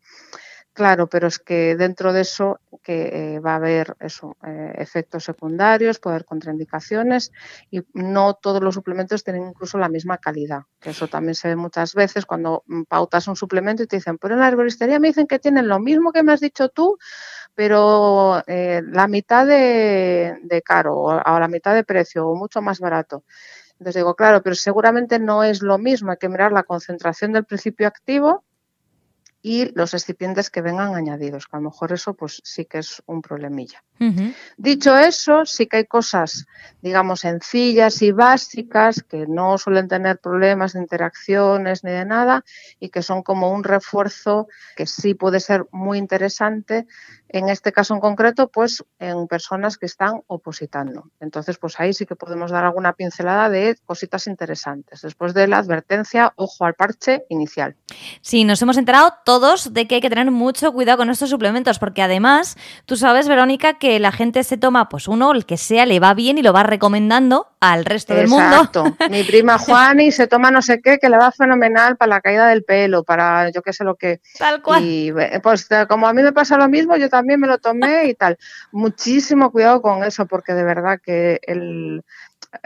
Claro, 0.78 1.08
pero 1.08 1.26
es 1.26 1.40
que 1.40 1.75
dentro 1.75 2.12
de 2.12 2.20
eso 2.20 2.60
que 2.84 3.34
eh, 3.34 3.40
va 3.40 3.54
a 3.54 3.56
haber 3.56 3.96
eso, 3.98 4.36
eh, 4.46 4.75
efectos 4.76 5.25
secundarios, 5.25 5.98
puede 5.98 6.14
haber 6.14 6.25
contraindicaciones 6.25 7.32
y 7.69 7.80
no 7.94 8.34
todos 8.34 8.62
los 8.62 8.76
suplementos 8.76 9.25
tienen 9.25 9.48
incluso 9.48 9.76
la 9.76 9.88
misma 9.88 10.19
calidad. 10.19 10.60
Eso 10.80 11.08
también 11.08 11.34
se 11.34 11.48
ve 11.48 11.56
muchas 11.56 11.94
veces 11.94 12.26
cuando 12.26 12.62
mm, 12.69 12.82
pautas 12.84 13.26
un 13.26 13.34
suplemento 13.34 13.82
y 13.82 13.88
te 13.88 13.97
dicen, 13.97 14.18
pero 14.18 14.35
en 14.35 14.40
la 14.40 14.47
herboristería 14.47 15.00
me 15.00 15.08
dicen 15.08 15.26
que 15.26 15.40
tienen 15.40 15.66
lo 15.66 15.80
mismo 15.80 16.12
que 16.12 16.23
me 16.23 16.32
has 16.32 16.40
dicho 16.40 16.68
tú, 16.68 16.97
pero 17.56 18.40
eh, 18.47 18.80
la 18.87 19.08
mitad 19.08 19.47
de, 19.47 20.38
de 20.44 20.62
caro 20.62 20.94
o 20.97 21.40
la 21.40 21.49
mitad 21.49 21.75
de 21.75 21.82
precio 21.82 22.25
o 22.28 22.37
mucho 22.37 22.62
más 22.62 22.78
barato. 22.78 23.25
Entonces 23.80 23.97
digo, 23.97 24.14
claro, 24.14 24.44
pero 24.44 24.54
seguramente 24.54 25.18
no 25.18 25.42
es 25.42 25.61
lo 25.61 25.76
mismo, 25.76 26.12
hay 26.12 26.18
que 26.18 26.28
mirar 26.28 26.52
la 26.52 26.62
concentración 26.62 27.32
del 27.32 27.47
principio 27.47 27.88
activo 27.88 28.44
y 29.42 29.73
los 29.75 29.95
excipientes 29.95 30.50
que 30.50 30.62
vengan 30.62 30.95
añadidos, 30.95 31.47
que 31.47 31.57
a 31.57 31.61
lo 31.61 31.71
mejor 31.71 31.92
eso 31.92 32.14
pues 32.14 32.40
sí 32.45 32.64
que 32.64 32.78
es 32.78 33.02
un 33.07 33.23
problemilla. 33.23 33.83
Dicho 34.57 34.97
eso, 34.97 35.45
sí 35.45 35.66
que 35.66 35.78
hay 35.78 35.87
cosas, 35.87 36.47
digamos, 36.83 37.21
sencillas 37.21 38.00
y 38.02 38.12
básicas 38.12 39.02
que 39.02 39.26
no 39.26 39.59
suelen 39.59 39.88
tener 39.88 40.18
problemas 40.18 40.75
de 40.75 40.80
interacciones 40.80 41.83
ni 41.83 41.90
de 41.90 42.04
nada 42.04 42.45
y 42.78 42.90
que 42.90 43.02
son 43.02 43.23
como 43.23 43.50
un 43.50 43.64
refuerzo 43.64 44.47
que 44.76 44.87
sí 44.87 45.14
puede 45.14 45.40
ser 45.40 45.66
muy 45.73 45.99
interesante 45.99 46.87
en 47.28 47.49
este 47.49 47.73
caso 47.73 47.95
en 47.95 48.00
concreto, 48.00 48.49
pues 48.49 48.85
en 48.99 49.26
personas 49.28 49.76
que 49.76 49.87
están 49.87 50.23
opositando. 50.26 51.11
Entonces, 51.21 51.59
pues 51.59 51.78
ahí 51.78 51.92
sí 51.92 52.07
que 52.07 52.16
podemos 52.16 52.50
dar 52.50 52.64
alguna 52.64 52.95
pincelada 52.95 53.50
de 53.50 53.76
cositas 53.85 54.26
interesantes. 54.26 55.02
Después 55.02 55.35
de 55.35 55.47
la 55.47 55.59
advertencia, 55.59 56.33
ojo 56.37 56.64
al 56.64 56.75
parche 56.75 57.25
inicial. 57.28 57.76
Sí, 58.23 58.45
nos 58.45 58.62
hemos 58.62 58.78
enterado 58.78 59.14
todos 59.28 59.75
de 59.75 59.87
que 59.87 59.97
hay 59.97 60.00
que 60.00 60.08
tener 60.08 60.30
mucho 60.30 60.73
cuidado 60.73 60.97
con 60.97 61.11
estos 61.11 61.28
suplementos, 61.28 61.78
porque 61.78 62.00
además, 62.00 62.56
tú 62.87 62.97
sabes, 62.97 63.28
Verónica, 63.28 63.75
que 63.75 63.99
la 63.99 64.11
gente 64.11 64.42
se 64.42 64.56
toma, 64.56 64.88
pues 64.88 65.06
uno, 65.06 65.32
el 65.32 65.44
que 65.44 65.58
sea, 65.58 65.85
le 65.85 66.00
va 66.00 66.14
bien 66.14 66.38
y 66.38 66.42
lo 66.42 66.54
va 66.54 66.62
recomendando 66.62 67.47
al 67.61 67.85
resto 67.85 68.14
del 68.14 68.28
mundo. 68.28 68.56
Exacto. 68.56 68.85
Mi 69.11 69.25
prima 69.25 69.58
Juani 69.58 70.12
se 70.12 70.28
toma 70.28 70.50
no 70.50 70.62
sé 70.62 70.80
qué, 70.80 70.99
que 70.99 71.11
le 71.11 71.18
va 71.18 71.30
fenomenal 71.30 71.99
para 71.99 72.08
la 72.08 72.20
caída 72.23 72.47
del 72.49 72.64
pelo, 72.64 73.04
para 73.04 73.50
yo 73.50 73.61
qué 73.61 73.75
sé 73.75 73.85
lo 73.85 73.97
que. 73.97 74.23
Tal 74.38 74.62
cual. 74.62 74.82
Y 74.82 75.12
pues 75.42 75.68
como 75.90 76.08
a 76.08 76.14
mí 76.14 76.23
me 76.23 76.32
pasa 76.32 76.56
lo 76.56 76.66
mismo, 76.66 76.97
yo 76.97 77.11
también 77.11 77.38
me 77.38 77.49
lo 77.49 77.58
tomé 77.58 78.06
y 78.06 78.14
tal. 78.14 78.38
Muchísimo 78.73 79.52
cuidado 79.52 79.82
con 79.82 80.04
eso, 80.04 80.25
porque 80.25 80.54
de 80.54 80.64
verdad 80.64 81.00
que 81.04 81.38
el 81.42 82.02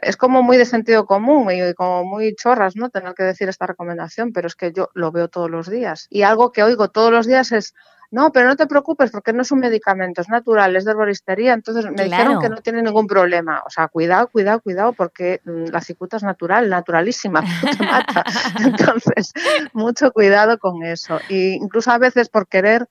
es 0.01 0.17
como 0.17 0.43
muy 0.43 0.57
de 0.57 0.65
sentido 0.65 1.07
común 1.07 1.51
y 1.51 1.75
como 1.75 2.05
muy 2.05 2.35
chorras, 2.35 2.77
¿no? 2.77 2.91
Tener 2.91 3.15
que 3.15 3.25
decir 3.25 3.49
esta 3.49 3.67
recomendación, 3.67 4.33
pero 4.33 4.47
es 4.47 4.55
que 4.55 4.73
yo 4.73 4.91
lo 4.95 5.11
veo 5.13 5.29
todos 5.29 5.51
los 5.51 5.69
días. 5.69 6.07
Y 6.11 6.23
algo 6.23 6.53
que 6.53 6.63
oigo 6.63 6.89
todos 6.89 7.11
los 7.11 7.27
días 7.27 7.53
es, 7.53 7.75
no, 8.13 8.31
pero 8.31 8.47
no 8.47 8.57
te 8.57 8.67
preocupes 8.67 9.11
porque 9.11 9.33
no 9.33 9.41
es 9.41 9.51
un 9.53 9.61
medicamento, 9.61 10.21
es 10.21 10.29
natural, 10.29 10.77
es 10.77 10.85
de 10.85 10.91
herboristería. 10.91 11.55
Entonces 11.55 11.87
me 11.91 12.05
dijeron 12.05 12.41
que 12.41 12.51
no 12.51 12.59
tiene 12.59 12.83
ningún 12.83 13.07
problema. 13.07 13.63
O 13.67 13.71
sea, 13.71 13.89
cuidado, 13.89 14.29
cuidado, 14.29 14.61
cuidado, 14.61 14.93
porque 14.93 15.41
mm, 15.45 15.71
la 15.73 15.81
cicuta 15.81 16.19
es 16.19 16.23
natural, 16.23 16.69
naturalísima, 16.69 17.43
te 17.79 17.85
mata. 17.85 18.25
Entonces, 18.65 19.33
mucho 19.73 20.13
cuidado 20.13 20.59
con 20.59 20.83
eso. 20.83 21.21
E 21.31 21.59
incluso 21.61 21.91
a 21.91 21.99
veces 21.99 22.29
por 22.29 22.47
querer 22.47 22.87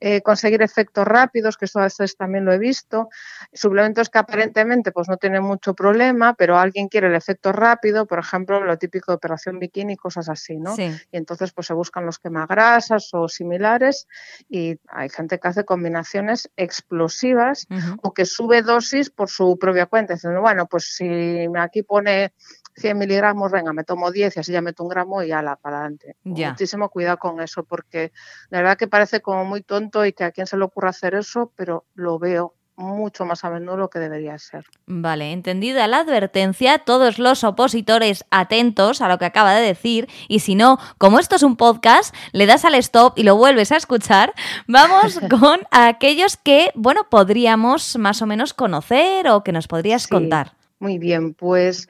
eh, 0.00 0.20
conseguir 0.22 0.62
efectos 0.62 1.06
rápidos, 1.06 1.56
que 1.56 1.64
eso 1.66 1.80
a 1.80 1.84
veces 1.84 2.16
también 2.16 2.44
lo 2.44 2.52
he 2.52 2.58
visto, 2.58 3.08
suplementos 3.52 4.08
que 4.08 4.18
aparentemente 4.18 4.92
pues 4.92 5.08
no 5.08 5.16
tienen 5.16 5.42
mucho 5.42 5.74
problema, 5.74 6.34
pero 6.34 6.58
alguien 6.58 6.88
quiere 6.88 7.08
el 7.08 7.14
efecto 7.14 7.52
rápido, 7.52 8.06
por 8.06 8.18
ejemplo, 8.18 8.62
lo 8.62 8.78
típico 8.78 9.12
de 9.12 9.16
operación 9.16 9.58
bikini, 9.58 9.96
cosas 9.96 10.28
así, 10.28 10.56
¿no? 10.56 10.74
Y 10.76 11.16
entonces 11.16 11.52
pues 11.52 11.66
se 11.66 11.74
buscan 11.74 12.06
los 12.06 12.18
quemagrasas 12.18 13.08
o 13.12 13.28
similares 13.28 14.06
y 14.48 14.78
hay 14.88 15.08
gente 15.08 15.38
que 15.38 15.48
hace 15.48 15.64
combinaciones 15.64 16.50
explosivas 16.56 17.66
o 18.02 18.12
que 18.12 18.24
sube 18.24 18.62
dosis 18.62 19.10
por 19.10 19.28
su 19.28 19.58
propia 19.58 19.86
cuenta, 19.86 20.14
diciendo, 20.14 20.40
bueno, 20.40 20.66
pues 20.66 20.94
si 20.94 21.48
aquí 21.56 21.82
pone 21.82 22.32
100 22.76 22.98
miligramos, 22.98 23.52
venga, 23.52 23.72
me 23.72 23.84
tomo 23.84 24.10
10 24.10 24.36
y 24.36 24.40
así 24.40 24.52
ya 24.52 24.60
meto 24.60 24.82
un 24.82 24.88
gramo 24.88 25.22
y 25.22 25.28
ya 25.28 25.42
la 25.42 25.56
para 25.56 25.78
adelante. 25.78 26.16
Muchísimo 26.24 26.88
cuidado 26.88 27.18
con 27.18 27.40
eso, 27.40 27.64
porque 27.64 28.12
la 28.50 28.58
verdad 28.58 28.76
que 28.76 28.88
parece 28.88 29.20
como 29.20 29.44
muy 29.44 29.62
tonto 29.62 30.04
y 30.04 30.12
que 30.12 30.24
a 30.24 30.32
quién 30.32 30.46
se 30.46 30.56
le 30.56 30.64
ocurra 30.64 30.90
hacer 30.90 31.14
eso, 31.14 31.52
pero 31.56 31.84
lo 31.94 32.18
veo 32.18 32.54
mucho 32.76 33.24
más 33.24 33.44
a 33.44 33.50
menudo 33.50 33.76
lo 33.76 33.90
que 33.90 33.98
debería 33.98 34.38
ser. 34.38 34.64
Vale, 34.86 35.32
entendida 35.32 35.86
la 35.86 35.98
advertencia, 35.98 36.78
todos 36.78 37.18
los 37.18 37.44
opositores 37.44 38.24
atentos 38.30 39.00
a 39.00 39.08
lo 39.08 39.18
que 39.18 39.24
acaba 39.24 39.54
de 39.54 39.64
decir 39.64 40.08
y 40.28 40.40
si 40.40 40.54
no, 40.54 40.78
como 40.98 41.18
esto 41.18 41.36
es 41.36 41.42
un 41.42 41.56
podcast, 41.56 42.14
le 42.32 42.46
das 42.46 42.64
al 42.64 42.74
stop 42.74 43.16
y 43.16 43.22
lo 43.22 43.36
vuelves 43.36 43.72
a 43.72 43.76
escuchar, 43.76 44.32
vamos 44.66 45.20
con 45.30 45.60
aquellos 45.70 46.36
que, 46.36 46.72
bueno, 46.74 47.08
podríamos 47.08 47.96
más 47.96 48.22
o 48.22 48.26
menos 48.26 48.54
conocer 48.54 49.28
o 49.28 49.44
que 49.44 49.52
nos 49.52 49.68
podrías 49.68 50.08
contar. 50.08 50.52
Muy 50.80 50.98
bien, 50.98 51.34
pues 51.34 51.88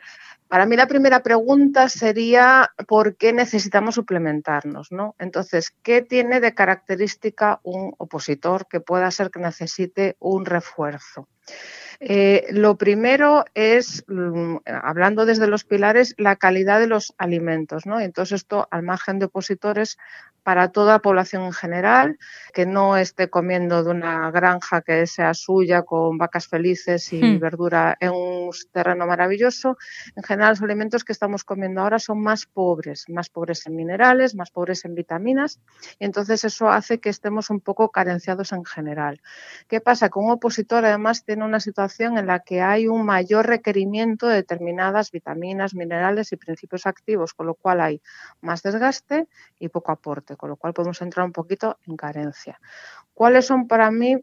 para 0.55 0.67
mí 0.67 0.77
la 0.77 0.87
primera 0.87 1.21
pregunta 1.21 1.89
sería 1.89 2.71
¿por 2.87 3.17
qué 3.17 3.33
necesitamos 3.33 3.97
suplementarnos? 3.97 4.93
¿no? 4.93 5.17
Entonces, 5.19 5.75
¿qué 5.83 6.01
tiene 6.01 6.39
de 6.39 6.55
característica 6.55 7.59
un 7.65 7.93
opositor 7.99 8.69
que 8.69 8.79
pueda 8.79 9.11
ser 9.11 9.33
que 9.33 9.41
necesite 9.41 10.17
un 10.21 10.45
refuerzo? 10.45 11.27
Eh, 12.01 12.47
lo 12.51 12.77
primero 12.77 13.45
es, 13.55 14.05
mm, 14.09 14.57
hablando 14.67 15.27
desde 15.27 15.47
los 15.47 15.65
pilares, 15.65 16.15
la 16.19 16.37
calidad 16.37 16.81
de 16.81 16.87
los 16.87 17.15
alimentos. 17.19 17.87
¿no? 17.87 18.01
Entonces, 18.01 18.43
esto, 18.43 18.69
al 18.71 18.83
margen 18.83 19.19
de 19.19 19.27
opositores, 19.27 19.99
para 20.45 20.69
toda 20.69 20.93
la 20.93 20.99
población 21.01 21.43
en 21.45 21.53
general, 21.53 22.19
que 22.53 22.67
no 22.67 22.97
esté 22.97 23.31
comiendo 23.31 23.83
de 23.83 23.91
una 23.91 24.31
granja 24.31 24.83
que 24.83 25.07
sea 25.07 25.33
suya 25.33 25.83
con 25.83 26.19
vacas 26.19 26.47
felices 26.47 27.13
y 27.13 27.21
hmm. 27.21 27.41
verdura 27.41 27.97
en 27.99 28.11
un 28.11 28.51
terreno 28.71 29.07
maravilloso. 29.07 29.79
En 30.15 30.23
general, 30.23 30.51
los 30.51 30.63
alimentos 30.63 31.03
que 31.03 31.13
estamos 31.13 31.45
comiendo 31.45 31.81
ahora 31.81 31.99
son 31.99 32.23
más 32.23 32.45
pobres, 32.45 33.07
más 33.09 33.31
pobres 33.31 33.67
en 33.67 33.75
minerales, 33.75 34.35
más 34.35 34.51
pobres 34.51 34.85
en 34.85 34.95
vitaminas, 34.95 35.61
y 35.99 36.05
entonces 36.05 36.45
eso 36.45 36.69
hace 36.69 37.01
que 37.01 37.09
estemos 37.09 37.49
un 37.49 37.61
poco 37.61 37.91
carenciados 37.91 38.53
en 38.53 38.67
general. 38.67 39.23
¿Qué 39.67 39.81
pasa? 39.81 40.11
Que 40.11 40.19
un 40.19 40.31
opositor 40.31 40.85
además 40.85 41.25
tiene 41.25 41.45
una 41.45 41.59
situación 41.59 41.84
en 41.99 42.27
la 42.27 42.41
que 42.41 42.61
hay 42.61 42.89
un 42.89 43.05
mayor 43.05 43.47
requerimiento 43.47 44.27
de 44.27 44.37
determinadas 44.37 45.11
vitaminas, 45.11 45.75
minerales 45.75 46.33
y 46.33 46.37
principios 46.37 46.87
activos, 46.87 47.35
con 47.35 47.47
lo 47.47 47.55
cual 47.55 47.81
hay 47.81 48.03
más 48.41 48.63
desgaste 48.63 49.29
y 49.59 49.69
poco 49.69 49.93
aporte 49.93 50.37
con 50.37 50.51
lo 50.51 50.57
cual 50.57 50.73
podemos 50.73 51.01
entrar 51.03 51.27
un 51.27 51.33
poquito 51.33 51.79
en 51.87 51.97
carencia. 51.97 52.61
¿Cuáles 53.13 53.47
son 53.47 53.69
para 53.69 53.91
mí 53.91 54.17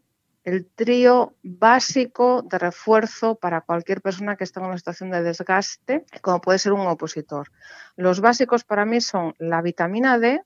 el 0.44 0.66
trío 0.66 1.34
básico 1.42 2.42
de 2.42 2.58
refuerzo 2.58 3.36
para 3.36 3.60
cualquier 3.60 4.00
persona 4.00 4.36
que 4.36 4.44
esté 4.44 4.60
en 4.60 4.66
una 4.66 4.78
situación 4.78 5.10
de 5.10 5.22
desgaste, 5.22 6.04
como 6.20 6.40
puede 6.40 6.58
ser 6.58 6.72
un 6.72 6.86
opositor? 6.86 7.50
Los 7.96 8.20
básicos 8.20 8.64
para 8.64 8.84
mí 8.84 9.00
son 9.00 9.34
la 9.38 9.62
vitamina 9.62 10.18
D, 10.18 10.42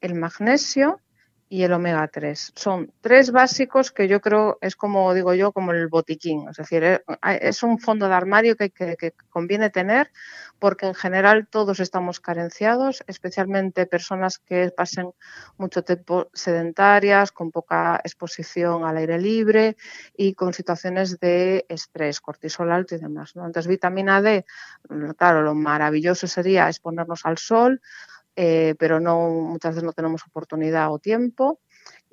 el 0.00 0.14
magnesio 0.14 1.00
y 1.54 1.62
el 1.62 1.72
omega 1.72 2.08
3. 2.08 2.52
Son 2.56 2.92
tres 3.00 3.30
básicos 3.30 3.92
que 3.92 4.08
yo 4.08 4.20
creo 4.20 4.58
es 4.60 4.74
como 4.74 5.14
digo 5.14 5.34
yo, 5.34 5.52
como 5.52 5.70
el 5.70 5.86
botiquín. 5.86 6.48
Es 6.48 6.56
decir, 6.56 6.82
eh, 6.82 7.00
es 7.22 7.62
un 7.62 7.78
fondo 7.78 8.08
de 8.08 8.14
armario 8.14 8.56
que, 8.56 8.72
conviene 9.30 9.70
tener 9.70 10.10
porque 10.58 10.86
en 10.86 10.94
general 10.94 11.46
todos 11.48 11.78
estamos 11.78 12.18
carenciados, 12.18 13.04
especialmente 13.06 13.86
personas 13.86 14.38
que 14.38 14.72
pasen 14.76 15.12
mucho 15.56 15.84
tiempo 15.84 16.28
sedentarias, 16.34 17.30
con 17.30 17.52
poca 17.52 18.00
exposición 18.02 18.84
al 18.84 18.96
aire 18.96 19.20
libre 19.20 19.76
y 20.16 20.34
con 20.34 20.54
situaciones 20.54 21.20
de 21.20 21.66
estrés, 21.68 22.20
cortisol 22.20 22.72
alto 22.72 22.96
y 22.96 22.98
demás. 22.98 23.32
Entonces, 23.36 23.68
vitamina 23.68 24.20
D, 24.20 24.44
claro, 25.16 25.42
lo 25.42 25.54
maravilloso 25.54 26.26
sería 26.26 26.68
exponernos 26.68 27.24
al 27.24 27.38
sol 27.38 27.80
eh, 28.36 28.74
pero 28.78 29.00
no, 29.00 29.28
muchas 29.30 29.74
veces 29.74 29.84
no 29.84 29.92
tenemos 29.92 30.22
oportunidad 30.26 30.92
o 30.92 30.98
tiempo. 30.98 31.60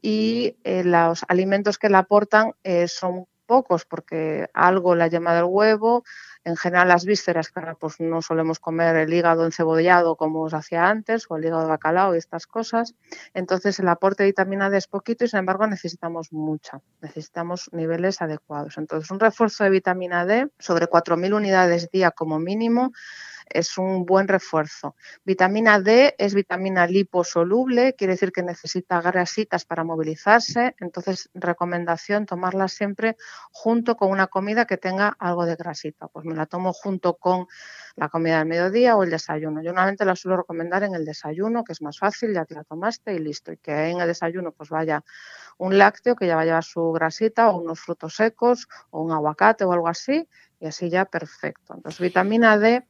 Y 0.01 0.58
eh, 0.63 0.84
los 0.84 1.24
alimentos 1.28 1.78
que 1.78 1.90
la 1.90 2.00
aportan 2.00 2.54
eh, 2.63 2.88
son 2.88 3.28
pocos, 3.46 3.84
porque 3.84 4.48
algo 4.54 4.96
la 4.96 5.10
yema 5.10 5.36
del 5.36 5.44
huevo, 5.44 6.06
en 6.46 6.56
general 6.56 6.88
las 6.88 7.04
vísceras, 7.04 7.50
claro, 7.50 7.78
pues 7.78 8.00
no 8.00 8.22
solemos 8.22 8.60
comer 8.60 8.96
el 8.96 9.13
hígado 9.13 9.46
encebollado 9.46 10.16
como 10.16 10.50
se 10.50 10.56
hacía 10.56 10.88
antes, 10.88 11.25
o 11.30 11.36
el 11.36 11.44
hígado 11.44 11.63
de 11.63 11.68
bacalao 11.68 12.16
y 12.16 12.18
estas 12.18 12.48
cosas. 12.48 12.96
Entonces 13.34 13.78
el 13.80 13.90
aporte 13.90 14.24
de 14.24 14.30
vitamina 14.30 14.70
D 14.70 14.78
es 14.78 14.88
poquito 14.88 15.25
y 15.25 15.28
sin 15.28 15.40
embargo 15.40 15.68
necesitamos 15.68 16.32
mucha, 16.32 16.80
necesitamos 17.01 17.70
niveles 17.74 18.22
adecuados. 18.22 18.78
Entonces 18.78 19.12
un 19.12 19.20
refuerzo 19.20 19.66
de 19.66 19.70
vitamina 19.70 20.25
D 20.25 20.48
sobre 20.58 20.88
4.000 20.88 21.34
unidades 21.34 21.92
día 21.92 22.12
como 22.12 22.40
mínimo 22.40 22.94
es 23.53 23.77
un 23.77 24.05
buen 24.05 24.27
refuerzo. 24.27 24.96
Vitamina 25.24 25.79
D 25.79 26.15
es 26.17 26.34
vitamina 26.34 26.88
liposoluble, 26.88 27.93
quiere 27.96 28.13
decir 28.13 28.31
que 28.31 28.43
necesita 28.43 29.01
grasitas 29.01 29.65
para 29.65 29.84
movilizarse, 29.84 30.75
entonces 30.79 31.29
recomendación 31.34 32.25
tomarla 32.25 32.67
siempre 32.67 33.17
junto 33.51 33.96
con 33.96 34.12
una 34.12 34.27
comida 34.27 34.65
que 34.65 34.77
tenga 34.77 35.15
algo 35.20 35.46
de 35.46 35.55
grasita. 35.55 36.08
Pues 36.08 36.25
me 36.25 36.36
la 36.36 36.46
tomo 36.46 36.74
junto 36.74 37.15
con 37.15 37.48
la 37.96 38.10
comida 38.10 38.39
del 38.39 38.48
mediodía 38.48 38.96
o 38.96 39.03
el 39.03 39.10
desayuno. 39.10 39.62
Yo 39.62 39.72
normalmente 39.72 40.05
la 40.05 40.15
suelo 40.15 40.38
recomendar 40.38 40.84
en 40.84 40.96
el 40.96 41.05
desayuno, 41.05 41.63
que 41.63 41.74
es 41.74 41.81
más 41.81 42.00
fácil, 42.00 42.34
ya 42.34 42.46
te 42.46 42.55
la 42.55 42.63
tomaste 42.63 43.13
y 43.13 43.20
listo. 43.20 43.51
Y 43.51 43.58
que 43.58 43.89
en 43.89 44.00
el 44.00 44.08
desayuno 44.08 44.51
pues 44.51 44.70
vaya 44.70 45.03
un 45.58 45.77
lácteo 45.77 46.15
que 46.15 46.27
ya 46.27 46.36
va 46.36 46.41
a 46.41 46.46
llevar 46.46 46.63
su 46.63 46.91
grasita 46.91 47.50
o 47.50 47.62
unos 47.62 47.79
frutos 47.79 48.15
secos 48.15 48.67
o 48.89 49.01
un 49.01 49.12
aguacate 49.12 49.63
o 49.63 49.74
algo 49.74 49.88
así 49.88 50.27
y 50.60 50.67
así 50.67 50.89
ya 50.89 51.05
perfecto. 51.05 51.74
Entonces 51.75 52.00
vitamina 52.00 52.58
D 52.58 52.86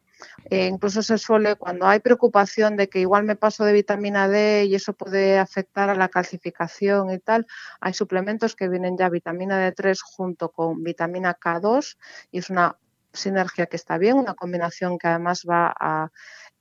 eh, 0.50 0.68
incluso 0.68 1.02
se 1.02 1.18
suele, 1.18 1.56
cuando 1.56 1.88
hay 1.88 2.00
preocupación 2.00 2.78
de 2.78 2.90
que 2.90 3.00
igual 3.00 3.24
me 3.24 3.36
paso 3.36 3.64
de 3.64 3.74
vitamina 3.74 4.28
D 4.28 4.66
y 4.66 4.76
eso 4.76 4.94
puede 4.94 5.40
afectar 5.40 5.90
a 5.90 5.96
la 5.96 6.10
calcificación 6.10 7.12
y 7.12 7.20
tal, 7.20 7.48
hay 7.80 7.94
suplementos 7.94 8.56
que 8.56 8.70
vienen 8.70 8.98
ya 8.98 9.10
vitamina 9.10 9.72
D3 9.72 10.00
junto 10.04 10.50
con 10.50 10.84
vitamina 10.84 11.38
K2 11.40 11.98
y 12.32 12.40
es 12.40 12.50
una 12.50 12.78
sinergia 13.14 13.66
que 13.66 13.76
está 13.76 13.98
bien, 13.98 14.18
una 14.18 14.34
combinación 14.34 14.98
que 14.98 15.08
además 15.08 15.46
va 15.50 15.74
a 15.78 16.12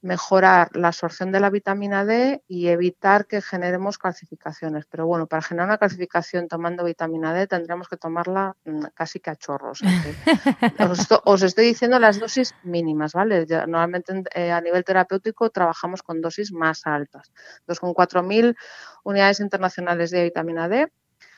mejorar 0.03 0.75
la 0.75 0.89
absorción 0.89 1.31
de 1.31 1.41
la 1.41 1.51
vitamina 1.51 2.05
D 2.05 2.43
y 2.49 2.69
evitar 2.69 3.27
que 3.27 3.43
generemos 3.43 3.99
calcificaciones. 3.99 4.87
Pero 4.87 5.07
bueno, 5.07 5.27
para 5.27 5.43
generar 5.43 5.69
una 5.69 5.79
calcificación 5.79 6.49
tomando 6.49 6.85
vitamina 6.85 7.35
D 7.35 7.47
tendríamos 7.47 7.89
que 7.89 7.97
tomarla 7.97 8.57
mm, 8.65 8.85
casi 8.95 9.21
que 9.21 9.31
a 9.31 9.37
chorros. 9.37 9.81
os, 11.25 11.43
estoy 11.43 11.67
diciendo 11.67 11.99
las 11.99 12.19
dosis 12.19 12.55
mínimas, 12.63 13.13
¿vale? 13.13 13.47
normalmente 13.67 14.23
eh, 14.35 14.53
a 14.53 14.61
nivel 14.61 14.85
terapéutico 14.85 15.51
trabajamos 15.51 16.03
con 16.03 16.21
dosis 16.21 16.53
más 16.53 16.87
altas. 16.87 17.31
Entonces, 17.61 17.81
con 17.81 17.93
4.000 17.93 18.57
unidades 19.05 19.41
internacionales 19.41 20.11
de 20.11 20.25
vitamina 20.25 20.69
D 20.69 20.91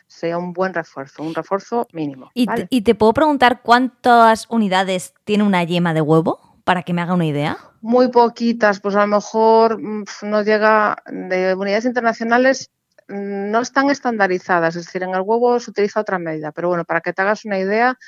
sea 0.07 0.39
un 0.39 0.53
buen 0.53 0.75
refuerzo, 0.75 1.23
un 1.23 1.35
refuerzo 1.35 1.89
mínimo. 1.93 2.31
¿Y, 2.35 2.47
¿Y 2.69 2.83
te 2.83 2.95
puedo 2.95 3.15
preguntar 3.15 3.63
cuántas 3.63 4.47
unidades 4.51 5.15
tiene 5.25 5.43
una 5.43 5.65
yema 5.65 5.95
de 5.95 6.03
huevo? 6.03 6.53
para 6.65 6.83
que 6.83 6.93
me 6.93 7.03
haga 7.03 7.15
una 7.15 7.27
idea? 7.27 7.59
Muy 7.83 8.09
poquitas, 8.09 8.81
pues 8.81 8.95
a 8.95 9.01
lo 9.01 9.09
mejor 9.09 9.79
mm, 9.79 10.05
no 10.23 10.43
llega 10.43 10.97
de 11.07 11.55
unidades 11.55 11.85
internacionales 11.85 12.71
no 13.09 13.61
están 13.61 13.91
estandarizadas, 13.91 14.77
es 14.77 14.87
decir, 14.87 15.03
en 15.03 15.15
el 15.15 15.23
huevo 15.23 15.59
se 15.61 15.71
utiliza 15.71 16.01
otra 16.01 16.19
medida, 16.19 16.53
pero 16.53 16.69
bueno, 16.69 16.85
para 16.85 17.01
que 17.01 17.13
te 17.13 17.23
hagas 17.23 17.45
una 17.45 17.59
idea, 17.59 17.99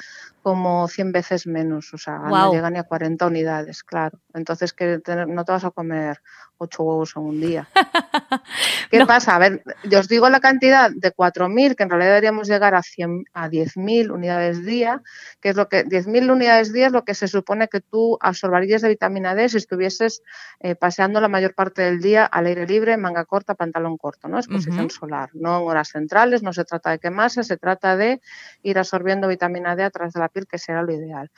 como 0.45 0.89
100 0.89 1.13
veces 1.13 1.47
menos, 1.47 1.95
o 1.95 1.97
sea, 1.97 2.19
no 2.19 2.53
llega 2.53 2.69
ni 2.69 2.79
a 2.79 2.83
40 2.83 3.27
unidades, 3.27 3.83
claro. 3.83 4.21
Entonces, 4.35 4.75
que 4.75 5.01
no 5.27 5.45
te 5.47 5.53
vas 5.53 5.65
a 5.65 5.71
comer 5.71 6.21
8 6.59 6.83
huevos 6.83 7.15
en 7.17 7.23
un 7.23 7.41
día. 7.41 7.67
¿Qué 8.91 9.07
pasa? 9.07 9.37
A 9.37 9.39
ver, 9.39 9.63
yo 9.85 10.01
os 10.01 10.07
digo 10.07 10.29
la 10.29 10.41
cantidad 10.41 10.91
de 10.91 11.15
4.000, 11.15 11.77
que 11.77 11.83
en 11.85 11.89
realidad 11.89 12.11
deberíamos 12.11 12.47
llegar 12.47 12.75
a, 12.75 12.83
100, 12.83 13.25
a 13.33 13.49
10.000 13.49 14.11
unidades 14.13 14.67
día, 14.67 15.03
que 15.41 15.49
es 15.49 15.57
lo 15.57 15.71
que 15.71 15.87
10.000 15.87 16.31
unidades 16.31 16.75
día 16.75 16.89
es 16.89 16.93
lo 16.93 17.05
que 17.05 17.15
se 17.15 17.27
supone 17.27 17.69
que 17.69 17.81
tú 17.81 18.19
absorberías 18.21 18.83
de 18.83 18.91
vitamina 18.91 19.35
D 19.35 19.49
si 19.49 19.57
estuvieses 19.57 20.23
eh, 20.61 20.75
paseando 20.75 21.23
la 21.23 21.29
mayor 21.29 21.55
parte 21.55 21.81
del 21.81 22.03
día 22.03 22.27
al 22.27 22.45
aire 22.45 22.67
libre, 22.67 22.99
manga 22.99 23.25
corta, 23.25 23.55
pantalón 23.55 23.97
corto, 23.97 24.29
¿no? 24.29 24.39
Exposición 24.39 24.91
solar, 24.91 25.31
no 25.33 25.57
en 25.61 25.69
horas 25.69 25.89
centrales, 25.89 26.43
no 26.43 26.53
se 26.53 26.65
trata 26.65 26.91
de 26.91 26.99
quemarse, 26.99 27.43
se 27.45 27.57
trata 27.57 27.97
de 27.97 28.21
ir 28.63 28.79
absorbiendo 28.79 29.27
vitamina 29.27 29.75
D 29.75 29.85
a 29.85 29.91
través 29.91 30.13
de 30.13 30.21
la 30.21 30.29
que 30.47 30.59
será 30.59 30.83
lo 30.83 30.93
ideal. 30.93 31.31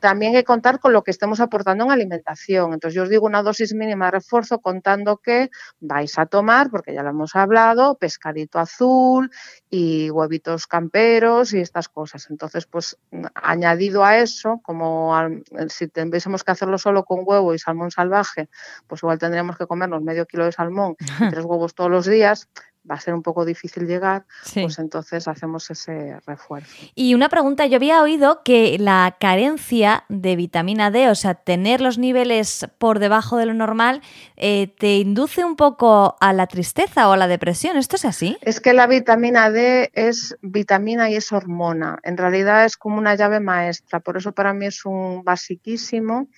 También 0.00 0.34
hay 0.34 0.42
que 0.42 0.44
contar 0.44 0.80
con 0.80 0.92
lo 0.92 1.02
que 1.02 1.10
estemos 1.10 1.40
aportando 1.40 1.84
en 1.84 1.90
alimentación. 1.90 2.72
Entonces, 2.72 2.94
yo 2.94 3.04
os 3.04 3.08
digo 3.08 3.26
una 3.26 3.42
dosis 3.42 3.74
mínima 3.74 4.06
de 4.06 4.10
refuerzo 4.12 4.60
contando 4.60 5.16
que 5.16 5.50
vais 5.80 6.18
a 6.18 6.26
tomar, 6.26 6.70
porque 6.70 6.94
ya 6.94 7.02
lo 7.02 7.10
hemos 7.10 7.34
hablado, 7.34 7.96
pescadito 7.96 8.58
azul 8.58 9.30
y 9.70 10.10
huevitos 10.10 10.66
camperos 10.66 11.52
y 11.54 11.60
estas 11.60 11.88
cosas. 11.88 12.28
Entonces, 12.30 12.66
pues 12.66 12.98
añadido 13.34 14.04
a 14.04 14.18
eso, 14.18 14.60
como 14.62 15.14
si 15.68 15.88
tuviésemos 15.88 16.44
que 16.44 16.52
hacerlo 16.52 16.78
solo 16.78 17.04
con 17.04 17.20
huevo 17.24 17.54
y 17.54 17.58
salmón 17.58 17.90
salvaje, 17.90 18.48
pues 18.86 19.02
igual 19.02 19.18
tendríamos 19.18 19.56
que 19.56 19.66
comernos 19.66 20.02
medio 20.02 20.26
kilo 20.26 20.44
de 20.44 20.52
salmón, 20.52 20.96
tres 21.30 21.44
huevos 21.44 21.74
todos 21.74 21.90
los 21.90 22.06
días, 22.06 22.48
va 22.88 22.96
a 22.96 23.00
ser 23.00 23.14
un 23.14 23.22
poco 23.22 23.44
difícil 23.44 23.86
llegar, 23.86 24.24
pues 24.52 24.78
entonces 24.78 25.26
hacemos 25.26 25.70
ese 25.70 26.18
refuerzo. 26.26 26.86
Y 26.94 27.14
una 27.14 27.28
pregunta, 27.28 27.66
yo 27.66 27.76
había 27.76 28.02
oído 28.02 28.42
que 28.44 28.76
la 28.78 29.16
carencia 29.18 30.04
de 30.08 30.36
vitamina 30.36 30.90
D, 30.90 31.08
o 31.08 31.14
sea, 31.14 31.34
tener 31.34 31.80
los 31.80 31.98
niveles 31.98 32.66
por 32.78 32.98
debajo 32.98 33.36
de 33.36 33.46
lo 33.46 33.54
normal, 33.54 34.02
eh, 34.36 34.68
te 34.78 34.96
induce 34.96 35.44
un 35.44 35.56
poco 35.56 36.16
a 36.20 36.32
la 36.32 36.46
tristeza 36.46 37.08
o 37.08 37.12
a 37.12 37.16
la 37.16 37.26
depresión. 37.26 37.76
¿Esto 37.76 37.96
es 37.96 38.04
así? 38.04 38.36
Es 38.42 38.60
que 38.60 38.74
la 38.74 38.86
vitamina 38.86 39.50
D 39.50 39.90
es 39.94 40.36
vitamina 40.42 41.10
y 41.10 41.16
es 41.16 41.32
hormona. 41.32 41.98
En 42.02 42.16
realidad 42.16 42.64
es 42.64 42.76
como 42.76 42.98
una 42.98 43.14
llave 43.14 43.40
maestra, 43.40 44.00
por 44.00 44.16
eso 44.16 44.32
para 44.32 44.52
mí 44.52 44.66
es 44.66 44.84
un 44.84 45.24
basiquísimo. 45.24 46.28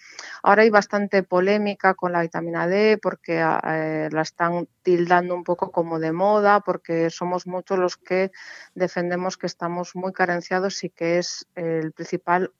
Ahora 0.42 0.62
hay 0.62 0.70
bastante 0.70 1.22
polémica 1.22 1.94
con 1.94 2.12
la 2.12 2.22
vitamina 2.22 2.66
D 2.66 2.98
porque 3.02 3.38
eh, 3.38 4.08
la 4.10 4.22
están 4.22 4.68
tildando 4.86 5.34
un 5.34 5.42
poco 5.42 5.72
como 5.72 5.98
de 5.98 6.12
moda, 6.12 6.60
porque 6.60 7.10
somos 7.10 7.48
muchos 7.48 7.76
los 7.76 7.96
que 7.96 8.30
defendemos 8.76 9.36
que 9.36 9.48
estamos 9.48 9.96
muy 9.96 10.12
carenciados 10.12 10.84
y 10.84 10.90
que 10.90 11.18
es 11.18 11.48
el 11.56 11.90
principal 11.90 12.52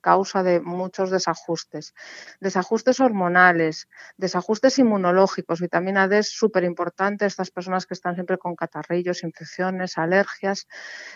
causa 0.00 0.42
de 0.42 0.60
muchos 0.60 1.10
desajustes. 1.10 1.94
Desajustes 2.40 3.00
hormonales, 3.00 3.88
desajustes 4.16 4.78
inmunológicos. 4.78 5.60
Vitamina 5.60 6.08
D 6.08 6.18
es 6.18 6.28
súper 6.28 6.64
importante. 6.64 7.26
Estas 7.26 7.50
personas 7.50 7.86
que 7.86 7.94
están 7.94 8.14
siempre 8.14 8.38
con 8.38 8.54
catarrillos, 8.56 9.22
infecciones, 9.24 9.98
alergias. 9.98 10.66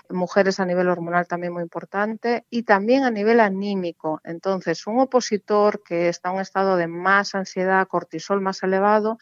Mujeres 0.08 0.60
a 0.60 0.66
nivel 0.66 0.88
hormonal 0.88 1.26
también 1.26 1.52
muy 1.52 1.62
importante. 1.62 2.44
Y 2.50 2.64
también 2.64 3.04
a 3.04 3.10
nivel 3.10 3.40
anímico. 3.40 4.20
Entonces, 4.24 4.86
un 4.86 5.00
opositor 5.00 5.82
que 5.82 6.08
está 6.08 6.30
en 6.30 6.36
un 6.36 6.40
estado 6.40 6.76
de 6.76 6.88
más 6.88 7.34
ansiedad, 7.34 7.86
cortisol 7.86 8.40
más 8.40 8.62
elevado 8.62 9.18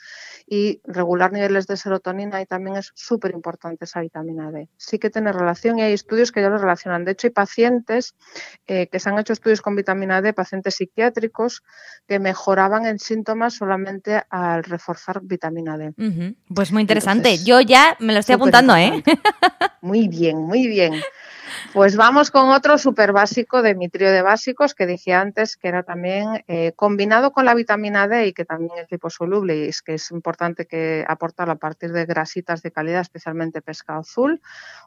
y 0.47 0.81
regular 0.85 1.33
niveles 1.33 1.67
de 1.67 1.77
serotonina, 1.77 2.41
y 2.41 2.47
también 2.47 2.77
es 2.77 2.93
súper 2.95 3.33
importante 3.33 3.85
esa 3.85 4.01
vitamina 4.01 4.51
D. 4.51 4.69
Sí 4.77 4.99
que 4.99 5.11
tiene 5.11 5.33
relación 5.33 5.79
y 5.79 5.83
hay 5.83 5.93
estudios 5.93 6.33
que 6.33 6.41
ya 6.41 6.49
lo 6.49 6.59
relacionan. 6.59 7.05
De 7.05 7.13
hecho, 7.13 7.27
hay 7.27 7.33
pacientes 7.33 8.15
eh, 8.67 8.89
que 8.89 8.99
se 8.99 9.09
han 9.09 9.19
hecho 9.19 9.26
estudios 9.33 9.61
con 9.61 9.77
vitamina 9.77 10.23
D, 10.23 10.33
pacientes 10.33 10.77
psiquiátricos, 10.77 11.63
que 12.07 12.19
mejoraban 12.19 12.87
en 12.87 12.99
síntomas 12.99 13.55
solamente 13.55 14.23
al 14.31 14.65
reforzar 14.65 15.21
vitamina 15.23 15.77
D. 15.77 15.93
Pues 16.55 16.73
muy 16.73 16.83
interesante. 16.83 17.39
Yo 17.39 17.61
ya 17.61 17.97
me 18.01 18.13
lo 18.13 18.21
estoy 18.21 18.35
apuntando, 18.35 18.77
¿eh? 18.77 19.03
Muy 19.83 20.09
bien, 20.09 20.39
muy 20.39 20.67
bien. 20.67 20.95
Pues 21.73 21.97
vamos 21.97 22.31
con 22.31 22.49
otro 22.51 22.79
súper 22.79 23.13
básico 23.13 23.61
de 23.61 23.75
mi 23.75 23.89
trío 23.89 24.11
de 24.11 24.23
básicos 24.23 24.75
que 24.75 24.87
dije 24.87 25.13
antes, 25.13 25.57
que 25.57 25.69
era 25.69 25.83
también 25.83 26.45
eh, 26.49 26.73
combinado 26.75 27.33
con 27.33 27.45
la 27.45 27.55
vitamina 27.55 28.09
D 28.09 28.29
y 28.29 28.33
que 28.33 28.45
también 28.45 28.73
es 28.79 28.91
liposoluble 28.91 29.57
y 29.57 29.69
es 29.69 29.83
que 29.83 29.95
es 29.95 30.11
importante 30.11 30.67
que 30.67 31.05
aportar 31.07 31.51
a 31.51 31.57
partir 31.57 31.93
de 31.93 32.07
grasitas 32.07 32.63
de 32.63 32.71
calidad, 32.71 33.01
especialmente 33.01 33.61
pescado 33.63 34.01
azul, 34.01 34.41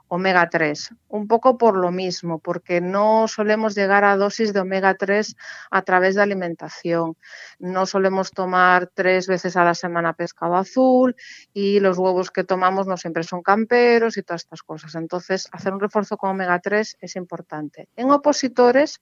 omega 0.07 0.49
3. 0.49 0.95
Un 1.09 1.27
poco 1.27 1.57
por 1.57 1.77
lo 1.77 1.91
mismo, 1.91 2.39
porque 2.39 2.81
no 2.81 3.27
solemos 3.27 3.75
llegar 3.75 4.03
a 4.03 4.17
dosis 4.17 4.53
de 4.53 4.61
omega 4.61 4.95
3 4.95 5.35
a 5.69 5.81
través 5.83 6.15
de 6.15 6.23
alimentación. 6.23 7.17
No 7.59 7.85
solemos 7.85 8.31
tomar 8.31 8.89
tres 8.93 9.27
veces 9.27 9.55
a 9.55 9.63
la 9.63 9.75
semana 9.75 10.13
pescado 10.13 10.55
azul 10.55 11.15
y 11.53 11.79
los 11.79 11.97
huevos 11.97 12.31
que 12.31 12.43
tomamos 12.43 12.87
no 12.87 12.97
siempre 12.97 13.23
son 13.23 13.43
camperos 13.43 14.17
y 14.17 14.23
todas 14.23 14.41
estas 14.41 14.63
cosas. 14.63 14.95
Entonces, 14.95 15.47
hacer 15.51 15.73
un 15.73 15.79
refuerzo 15.79 16.17
con 16.17 16.31
omega 16.31 16.59
3 16.59 16.68
es 16.73 17.15
importante. 17.15 17.89
En 17.95 18.11
opositores, 18.11 19.01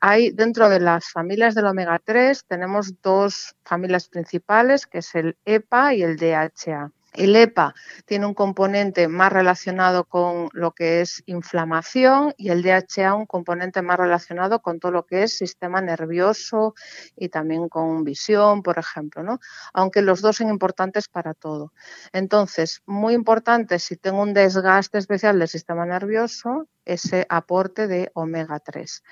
hay 0.00 0.30
dentro 0.30 0.68
de 0.68 0.80
las 0.80 1.10
familias 1.10 1.54
del 1.54 1.66
omega 1.66 2.00
3 2.04 2.44
tenemos 2.46 3.00
dos 3.02 3.56
familias 3.64 4.08
principales, 4.08 4.86
que 4.86 4.98
es 4.98 5.14
el 5.14 5.36
EPA 5.44 5.94
y 5.94 6.02
el 6.02 6.16
DHA. 6.16 6.90
El 7.16 7.34
EPA 7.34 7.74
tiene 8.04 8.26
un 8.26 8.34
componente 8.34 9.08
más 9.08 9.32
relacionado 9.32 10.04
con 10.04 10.50
lo 10.52 10.72
que 10.72 11.00
es 11.00 11.22
inflamación 11.24 12.34
y 12.36 12.50
el 12.50 12.62
DHA 12.62 13.14
un 13.14 13.24
componente 13.24 13.80
más 13.80 13.96
relacionado 13.96 14.60
con 14.60 14.80
todo 14.80 14.92
lo 14.92 15.06
que 15.06 15.22
es 15.22 15.38
sistema 15.38 15.80
nervioso 15.80 16.74
y 17.16 17.30
también 17.30 17.70
con 17.70 18.04
visión, 18.04 18.62
por 18.62 18.78
ejemplo, 18.78 19.22
¿no? 19.22 19.40
Aunque 19.72 20.02
los 20.02 20.20
dos 20.20 20.36
son 20.36 20.50
importantes 20.50 21.08
para 21.08 21.32
todo. 21.32 21.72
Entonces, 22.12 22.82
muy 22.84 23.14
importante 23.14 23.78
si 23.78 23.96
tengo 23.96 24.20
un 24.20 24.34
desgaste 24.34 24.98
especial 24.98 25.38
del 25.38 25.48
sistema 25.48 25.86
nervioso, 25.86 26.68
ese 26.86 27.26
aporte 27.28 27.86
de 27.86 28.10
omega 28.14 28.60
3. 28.60 29.02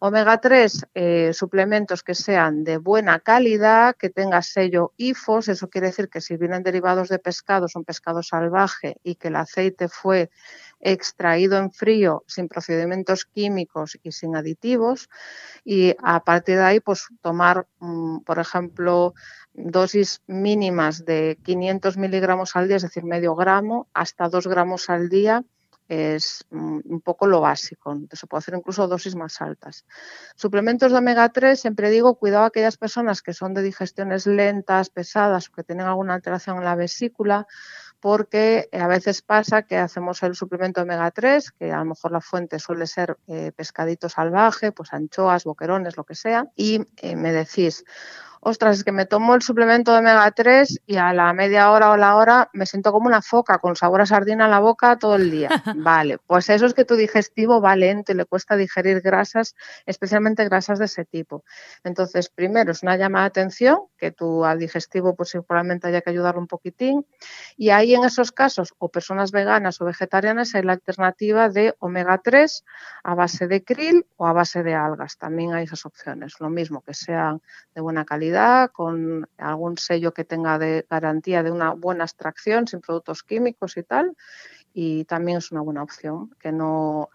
Omega 0.00 0.40
3, 0.40 0.86
eh, 0.94 1.30
suplementos 1.32 2.02
que 2.02 2.14
sean 2.14 2.62
de 2.62 2.76
buena 2.76 3.18
calidad, 3.18 3.96
que 3.96 4.10
tenga 4.10 4.42
sello 4.42 4.92
IFOS, 4.96 5.48
eso 5.48 5.68
quiere 5.68 5.88
decir 5.88 6.08
que 6.08 6.20
si 6.20 6.36
vienen 6.36 6.62
derivados 6.62 7.08
de 7.08 7.18
pescado, 7.18 7.66
son 7.66 7.84
pescado 7.84 8.22
salvaje 8.22 8.98
y 9.02 9.16
que 9.16 9.28
el 9.28 9.36
aceite 9.36 9.88
fue 9.88 10.30
extraído 10.80 11.58
en 11.58 11.70
frío 11.70 12.24
sin 12.26 12.48
procedimientos 12.48 13.24
químicos 13.24 13.98
y 14.02 14.12
sin 14.12 14.36
aditivos 14.36 15.08
y 15.64 15.94
a 16.02 16.24
partir 16.24 16.56
de 16.56 16.64
ahí 16.64 16.80
pues 16.80 17.06
tomar 17.22 17.66
mm, 17.78 18.18
por 18.20 18.40
ejemplo 18.40 19.14
dosis 19.54 20.22
mínimas 20.26 21.04
de 21.04 21.38
500 21.44 21.96
miligramos 21.96 22.56
al 22.56 22.68
día, 22.68 22.76
es 22.76 22.82
decir, 22.82 23.04
medio 23.04 23.34
gramo, 23.34 23.88
hasta 23.94 24.28
2 24.28 24.46
gramos 24.46 24.90
al 24.90 25.08
día 25.08 25.44
es 25.88 26.44
mm, 26.50 26.80
un 26.84 27.00
poco 27.00 27.26
lo 27.26 27.40
básico. 27.40 27.98
Se 28.12 28.26
puede 28.26 28.40
hacer 28.40 28.54
incluso 28.54 28.88
dosis 28.88 29.14
más 29.14 29.40
altas. 29.40 29.84
Suplementos 30.36 30.92
de 30.92 30.98
omega 30.98 31.28
3, 31.28 31.58
siempre 31.60 31.90
digo, 31.90 32.14
cuidado 32.14 32.44
a 32.44 32.46
aquellas 32.48 32.76
personas 32.76 33.22
que 33.22 33.32
son 33.32 33.54
de 33.54 33.62
digestiones 33.62 34.26
lentas, 34.26 34.90
pesadas 34.90 35.48
o 35.48 35.52
que 35.52 35.64
tienen 35.64 35.86
alguna 35.86 36.14
alteración 36.14 36.58
en 36.58 36.64
la 36.64 36.74
vesícula, 36.74 37.46
porque 38.00 38.68
a 38.72 38.88
veces 38.88 39.22
pasa 39.22 39.62
que 39.62 39.76
hacemos 39.76 40.22
el 40.24 40.34
suplemento 40.34 40.82
omega 40.82 41.10
3, 41.12 41.52
que 41.52 41.70
a 41.70 41.78
lo 41.78 41.84
mejor 41.84 42.10
la 42.10 42.20
fuente 42.20 42.58
suele 42.58 42.88
ser 42.88 43.16
eh, 43.28 43.52
pescadito 43.54 44.08
salvaje, 44.08 44.72
pues 44.72 44.92
anchoas, 44.92 45.44
boquerones, 45.44 45.96
lo 45.96 46.02
que 46.02 46.16
sea, 46.16 46.46
y 46.56 46.84
eh, 46.96 47.14
me 47.14 47.32
decís, 47.32 47.84
ostras, 48.44 48.78
es 48.78 48.84
que 48.84 48.90
me 48.90 49.06
tomo 49.06 49.36
el 49.36 49.42
suplemento 49.42 49.92
de 49.92 49.98
omega 49.98 50.28
3 50.32 50.80
y 50.86 50.96
a 50.96 51.12
la 51.12 51.32
media 51.32 51.70
hora 51.70 51.92
o 51.92 51.96
la 51.96 52.16
hora 52.16 52.50
me 52.52 52.66
siento 52.66 52.90
como 52.90 53.06
una 53.06 53.22
foca 53.22 53.58
con 53.58 53.76
sabor 53.76 54.00
a 54.00 54.06
sardina 54.06 54.46
en 54.46 54.50
la 54.50 54.58
boca 54.58 54.98
todo 54.98 55.14
el 55.14 55.30
día. 55.30 55.48
Vale, 55.76 56.18
pues 56.26 56.50
eso 56.50 56.66
es 56.66 56.74
que 56.74 56.84
tu 56.84 56.96
digestivo 56.96 57.60
va 57.60 57.76
lento 57.76 58.10
y 58.10 58.16
le 58.16 58.24
cuesta 58.24 58.56
digerir 58.56 59.00
grasas, 59.00 59.54
especialmente 59.86 60.44
grasas 60.44 60.80
de 60.80 60.86
ese 60.86 61.04
tipo. 61.04 61.44
Entonces, 61.84 62.30
primero 62.30 62.72
es 62.72 62.82
una 62.82 62.96
llamada 62.96 63.26
de 63.26 63.28
atención, 63.28 63.78
que 63.96 64.10
tu 64.10 64.44
digestivo 64.58 65.14
pues 65.14 65.30
probablemente 65.46 65.86
haya 65.86 66.00
que 66.00 66.10
ayudar 66.10 66.36
un 66.36 66.48
poquitín. 66.48 67.06
Y 67.56 67.70
ahí 67.70 67.94
en 67.94 68.04
esos 68.04 68.32
casos, 68.32 68.74
o 68.78 68.88
personas 68.88 69.30
veganas 69.30 69.80
o 69.80 69.84
vegetarianas, 69.84 70.56
hay 70.56 70.64
la 70.64 70.72
alternativa 70.72 71.48
de 71.48 71.76
omega 71.78 72.18
3 72.18 72.64
a 73.04 73.14
base 73.14 73.46
de 73.46 73.62
krill 73.62 74.04
o 74.16 74.26
a 74.26 74.32
base 74.32 74.64
de 74.64 74.74
algas. 74.74 75.16
También 75.16 75.54
hay 75.54 75.64
esas 75.64 75.86
opciones. 75.86 76.40
Lo 76.40 76.50
mismo, 76.50 76.82
que 76.82 76.92
sean 76.92 77.40
de 77.72 77.80
buena 77.80 78.04
calidad 78.04 78.31
con 78.72 79.28
algún 79.38 79.78
sello 79.78 80.12
que 80.12 80.24
tenga 80.24 80.58
de 80.58 80.86
garantía 80.88 81.42
de 81.42 81.50
una 81.50 81.72
buena 81.72 82.04
extracción, 82.04 82.66
sin 82.66 82.80
productos 82.80 83.22
químicos 83.22 83.76
y 83.76 83.82
tal. 83.82 84.16
Y 84.74 85.04
también 85.04 85.38
es 85.38 85.52
una 85.52 85.60
buena 85.60 85.82
opción, 85.82 86.34
que 86.40 86.50
no, 86.50 87.10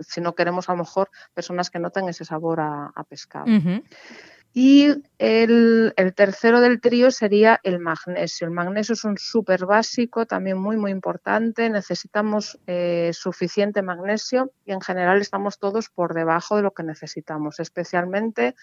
si 0.00 0.20
no 0.20 0.34
queremos 0.34 0.68
a 0.68 0.72
lo 0.72 0.78
mejor 0.78 1.08
personas 1.34 1.70
que 1.70 1.78
no 1.78 1.90
tengan 1.90 2.10
ese 2.10 2.24
sabor 2.24 2.58
a, 2.60 2.92
pescado. 3.08 3.46
Y 4.58 4.86
el, 5.18 5.92
tercero 6.16 6.62
del 6.62 6.80
trío 6.80 7.10
sería 7.10 7.60
el 7.62 7.78
magnesio. 7.78 8.46
El 8.46 8.54
magnesio 8.54 8.94
es 8.94 9.04
un 9.04 9.18
súper 9.18 9.66
básico, 9.66 10.24
también 10.24 10.56
muy, 10.56 10.78
muy 10.78 10.92
importante. 10.92 11.68
Necesitamos 11.68 12.58
eh, 12.66 13.10
suficiente 13.12 13.82
magnesio 13.82 14.50
y 14.64 14.72
en 14.72 14.80
general 14.80 15.20
estamos 15.20 15.58
todos 15.58 15.90
por 15.90 16.14
debajo 16.14 16.56
de 16.56 16.62
lo 16.62 16.70
que 16.70 16.84
necesitamos, 16.84 17.60
especialmente 17.60 18.54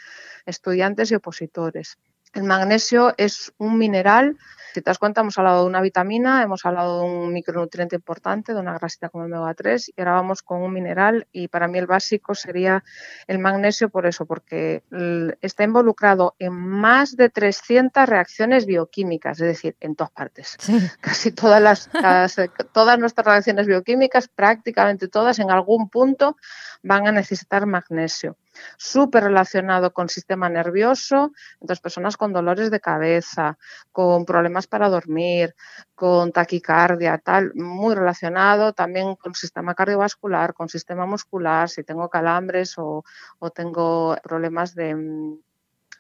estudiantes 0.47 1.11
y 1.11 1.15
opositores. 1.15 1.99
El 2.33 2.43
magnesio 2.43 3.13
es 3.17 3.53
un 3.57 3.77
mineral 3.77 4.37
si 4.73 4.81
te 4.81 4.89
das 4.89 4.97
cuenta, 4.97 5.21
hemos 5.21 5.37
hablado 5.37 5.61
de 5.61 5.67
una 5.67 5.81
vitamina, 5.81 6.41
hemos 6.41 6.65
hablado 6.65 7.01
de 7.01 7.05
un 7.05 7.31
micronutriente 7.31 7.95
importante, 7.95 8.55
de 8.55 8.59
una 8.59 8.73
grasita 8.73 9.09
como 9.09 9.23
el 9.23 9.31
omega 9.31 9.53
3, 9.53 9.89
y 9.95 10.01
ahora 10.01 10.13
vamos 10.13 10.41
con 10.41 10.63
un 10.63 10.73
mineral 10.73 11.27
y 11.31 11.47
para 11.47 11.67
mí 11.67 11.77
el 11.77 11.85
básico 11.85 12.33
sería 12.33 12.83
el 13.27 13.37
magnesio 13.37 13.89
por 13.89 14.07
eso, 14.07 14.25
porque 14.25 14.81
está 15.41 15.63
involucrado 15.63 16.35
en 16.39 16.53
más 16.53 17.15
de 17.15 17.29
300 17.29 18.09
reacciones 18.09 18.65
bioquímicas, 18.65 19.39
es 19.41 19.47
decir, 19.47 19.75
en 19.79 19.95
todas 19.95 20.11
partes. 20.11 20.57
Casi 21.01 21.31
todas, 21.31 21.61
las, 21.61 21.89
todas 22.71 22.97
nuestras 22.97 23.27
reacciones 23.27 23.67
bioquímicas, 23.67 24.27
prácticamente 24.27 25.07
todas, 25.07 25.37
en 25.37 25.51
algún 25.51 25.87
punto 25.87 26.35
van 26.81 27.07
a 27.07 27.11
necesitar 27.11 27.67
magnesio 27.67 28.37
súper 28.77 29.23
relacionado 29.23 29.93
con 29.93 30.09
sistema 30.09 30.49
nervioso, 30.49 31.31
entonces 31.61 31.81
personas 31.81 32.17
con 32.17 32.33
dolores 32.33 32.71
de 32.71 32.79
cabeza, 32.79 33.57
con 33.91 34.25
problemas 34.25 34.67
para 34.67 34.89
dormir, 34.89 35.55
con 35.95 36.31
taquicardia, 36.31 37.17
tal, 37.17 37.53
muy 37.55 37.95
relacionado 37.95 38.73
también 38.73 39.15
con 39.15 39.33
sistema 39.35 39.75
cardiovascular, 39.75 40.53
con 40.53 40.69
sistema 40.69 41.05
muscular, 41.05 41.69
si 41.69 41.83
tengo 41.83 42.09
calambres 42.09 42.77
o, 42.77 43.03
o 43.39 43.49
tengo 43.51 44.15
problemas 44.23 44.75
de 44.75 44.95
mm, 44.95 45.37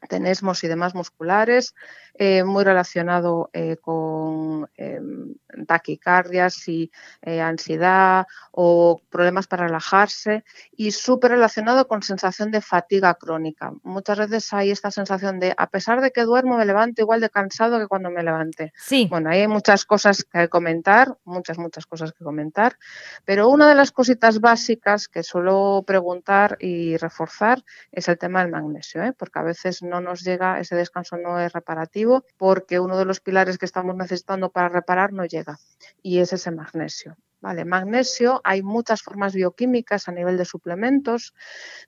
tenesmos 0.07 0.63
y 0.63 0.67
demás 0.67 0.95
musculares, 0.95 1.75
eh, 2.15 2.43
muy 2.43 2.63
relacionado 2.63 3.49
eh, 3.53 3.77
con 3.77 4.69
em, 4.75 5.33
taquicardias 5.65 6.67
y 6.67 6.91
eh, 7.21 7.41
ansiedad 7.41 8.27
o 8.51 9.01
problemas 9.09 9.47
para 9.47 9.65
relajarse 9.65 10.43
y 10.75 10.91
súper 10.91 11.31
relacionado 11.31 11.87
con 11.87 12.03
sensación 12.03 12.51
de 12.51 12.61
fatiga 12.61 13.15
crónica. 13.15 13.73
Muchas 13.83 14.19
veces 14.19 14.53
hay 14.53 14.71
esta 14.71 14.91
sensación 14.91 15.39
de, 15.39 15.53
a 15.57 15.67
pesar 15.67 16.01
de 16.01 16.11
que 16.11 16.23
duermo, 16.23 16.57
me 16.57 16.65
levanto 16.65 17.01
igual 17.01 17.21
de 17.21 17.29
cansado 17.29 17.79
que 17.79 17.87
cuando 17.87 18.11
me 18.11 18.21
levanté. 18.21 18.73
Sí. 18.77 19.07
Bueno, 19.09 19.29
hay 19.31 19.47
muchas 19.47 19.85
cosas 19.85 20.23
que 20.23 20.49
comentar, 20.49 21.17
muchas, 21.25 21.57
muchas 21.57 21.85
cosas 21.87 22.13
que 22.13 22.23
comentar, 22.23 22.77
pero 23.25 23.49
una 23.49 23.67
de 23.67 23.75
las 23.75 23.91
cositas 23.91 24.39
básicas 24.39 25.07
que 25.07 25.23
suelo 25.23 25.83
preguntar 25.85 26.57
y 26.59 26.97
reforzar 26.97 27.63
es 27.91 28.07
el 28.07 28.17
tema 28.17 28.41
del 28.41 28.51
magnesio, 28.51 29.01
porque 29.17 29.39
a 29.39 29.43
veces 29.43 29.81
no 29.81 29.92
nos 30.01 30.23
llega, 30.23 30.59
ese 30.59 30.75
descanso 30.75 31.17
no 31.17 31.39
es 31.39 31.53
reparativo 31.53 32.25
porque 32.37 32.79
uno 32.79 32.97
de 32.97 33.05
los 33.05 33.19
pilares 33.19 33.57
que 33.57 33.65
estamos 33.65 33.95
necesitando 33.95 34.49
para 34.49 34.69
reparar 34.69 35.13
no 35.13 35.25
llega 35.25 35.57
y 36.01 36.19
es 36.19 36.33
ese 36.33 36.51
magnesio. 36.51 37.17
Vale, 37.43 37.65
magnesio, 37.65 38.39
hay 38.45 38.63
muchas 38.63 39.01
formas 39.01 39.33
bioquímicas 39.33 40.07
a 40.07 40.13
nivel 40.13 40.37
de 40.37 40.45
suplementos, 40.45 41.33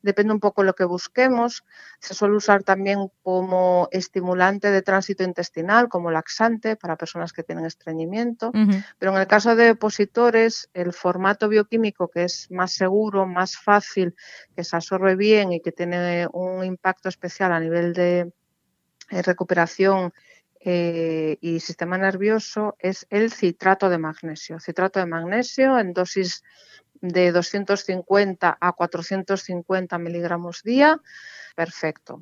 depende 0.02 0.34
un 0.34 0.42
poco 0.42 0.62
de 0.62 0.66
lo 0.66 0.76
que 0.76 0.84
busquemos. 0.84 1.64
Se 2.02 2.14
suele 2.14 2.36
usar 2.36 2.64
también 2.64 3.10
como 3.24 3.88
estimulante 3.92 4.70
de 4.70 4.82
tránsito 4.82 5.24
intestinal, 5.24 5.88
como 5.88 6.12
laxante 6.12 6.76
para 6.76 6.98
personas 6.98 7.32
que 7.32 7.44
tienen 7.44 7.66
estreñimiento. 7.66 8.52
Pero 9.00 9.14
en 9.14 9.18
el 9.18 9.28
caso 9.28 9.56
de 9.56 9.72
opositores, 9.72 10.70
el 10.74 10.92
formato 10.92 11.48
bioquímico 11.48 12.10
que 12.10 12.26
es 12.26 12.52
más 12.52 12.74
seguro, 12.74 13.26
más 13.26 13.56
fácil, 13.56 14.14
que 14.58 14.66
se 14.66 14.76
absorbe 14.76 15.16
bien 15.16 15.54
y 15.54 15.62
que 15.62 15.72
tiene 15.72 16.28
un 16.34 16.66
impacto 16.66 17.08
especial 17.08 17.54
a 17.54 17.62
nivel 17.62 17.94
de 17.94 18.30
eh, 19.10 19.22
recuperación 19.22 20.12
eh, 20.66 21.38
y 21.42 21.60
sistema 21.60 21.98
nervioso 21.98 22.76
es 22.80 23.06
el 23.12 23.32
citrato 23.32 23.88
de 23.88 24.00
magnesio. 24.00 24.60
Citrato 24.60 25.00
de 25.00 25.06
magnesio 25.06 25.78
en 25.78 25.94
dosis 25.94 26.44
de 27.02 27.32
250 27.32 28.58
a 28.60 28.72
450 28.72 29.98
miligramos 30.00 30.64
día 30.64 31.00
perfecto. 31.56 32.22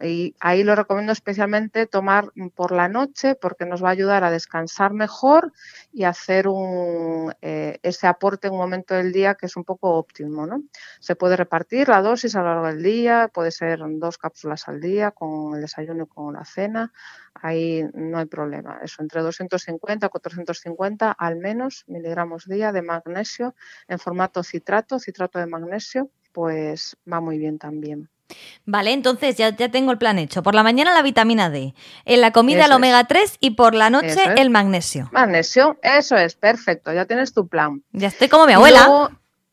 Y 0.00 0.34
ahí 0.40 0.64
lo 0.64 0.74
recomiendo 0.74 1.12
especialmente 1.12 1.86
tomar 1.86 2.32
por 2.54 2.72
la 2.72 2.88
noche 2.88 3.34
porque 3.34 3.66
nos 3.66 3.84
va 3.84 3.88
a 3.88 3.92
ayudar 3.92 4.24
a 4.24 4.30
descansar 4.30 4.94
mejor 4.94 5.52
y 5.92 6.04
hacer 6.04 6.48
un, 6.48 7.34
eh, 7.42 7.78
ese 7.82 8.06
aporte 8.06 8.48
en 8.48 8.54
un 8.54 8.60
momento 8.60 8.94
del 8.94 9.12
día 9.12 9.34
que 9.34 9.46
es 9.46 9.56
un 9.56 9.64
poco 9.64 9.90
óptimo. 9.90 10.46
¿no? 10.46 10.62
Se 11.00 11.14
puede 11.16 11.36
repartir 11.36 11.88
la 11.88 12.00
dosis 12.00 12.34
a 12.34 12.40
lo 12.40 12.46
largo 12.46 12.66
del 12.68 12.82
día, 12.82 13.30
puede 13.32 13.50
ser 13.50 13.80
dos 13.98 14.16
cápsulas 14.16 14.66
al 14.68 14.80
día 14.80 15.10
con 15.10 15.54
el 15.54 15.60
desayuno 15.60 16.04
y 16.04 16.06
con 16.06 16.32
la 16.32 16.44
cena. 16.44 16.92
Ahí 17.34 17.84
no 17.94 18.18
hay 18.18 18.26
problema. 18.26 18.80
Eso, 18.82 19.02
entre 19.02 19.20
250 19.20 20.06
y 20.06 20.08
450 20.08 21.12
al 21.12 21.36
menos 21.36 21.84
miligramos 21.86 22.46
día 22.46 22.72
de 22.72 22.82
magnesio 22.82 23.54
en 23.86 23.98
formato 23.98 24.42
citrato, 24.42 24.98
citrato 24.98 25.38
de 25.38 25.46
magnesio, 25.46 26.10
pues 26.32 26.96
va 27.10 27.20
muy 27.20 27.38
bien 27.38 27.58
también. 27.58 28.11
Vale, 28.64 28.92
entonces 28.92 29.36
ya, 29.36 29.54
ya 29.56 29.70
tengo 29.70 29.92
el 29.92 29.98
plan 29.98 30.18
hecho. 30.18 30.42
Por 30.42 30.54
la 30.54 30.62
mañana 30.62 30.94
la 30.94 31.02
vitamina 31.02 31.50
D, 31.50 31.74
en 32.04 32.20
la 32.20 32.30
comida 32.30 32.66
el 32.66 32.72
omega 32.72 33.04
3 33.04 33.38
y 33.40 33.50
por 33.50 33.74
la 33.74 33.90
noche 33.90 34.16
el 34.36 34.50
magnesio. 34.50 35.08
Magnesio, 35.12 35.78
eso 35.82 36.16
es, 36.16 36.34
perfecto, 36.34 36.92
ya 36.92 37.04
tienes 37.06 37.32
tu 37.32 37.48
plan. 37.48 37.82
Ya 37.92 38.08
estoy 38.08 38.28
como 38.28 38.46
mi 38.46 38.52
abuela. 38.52 39.10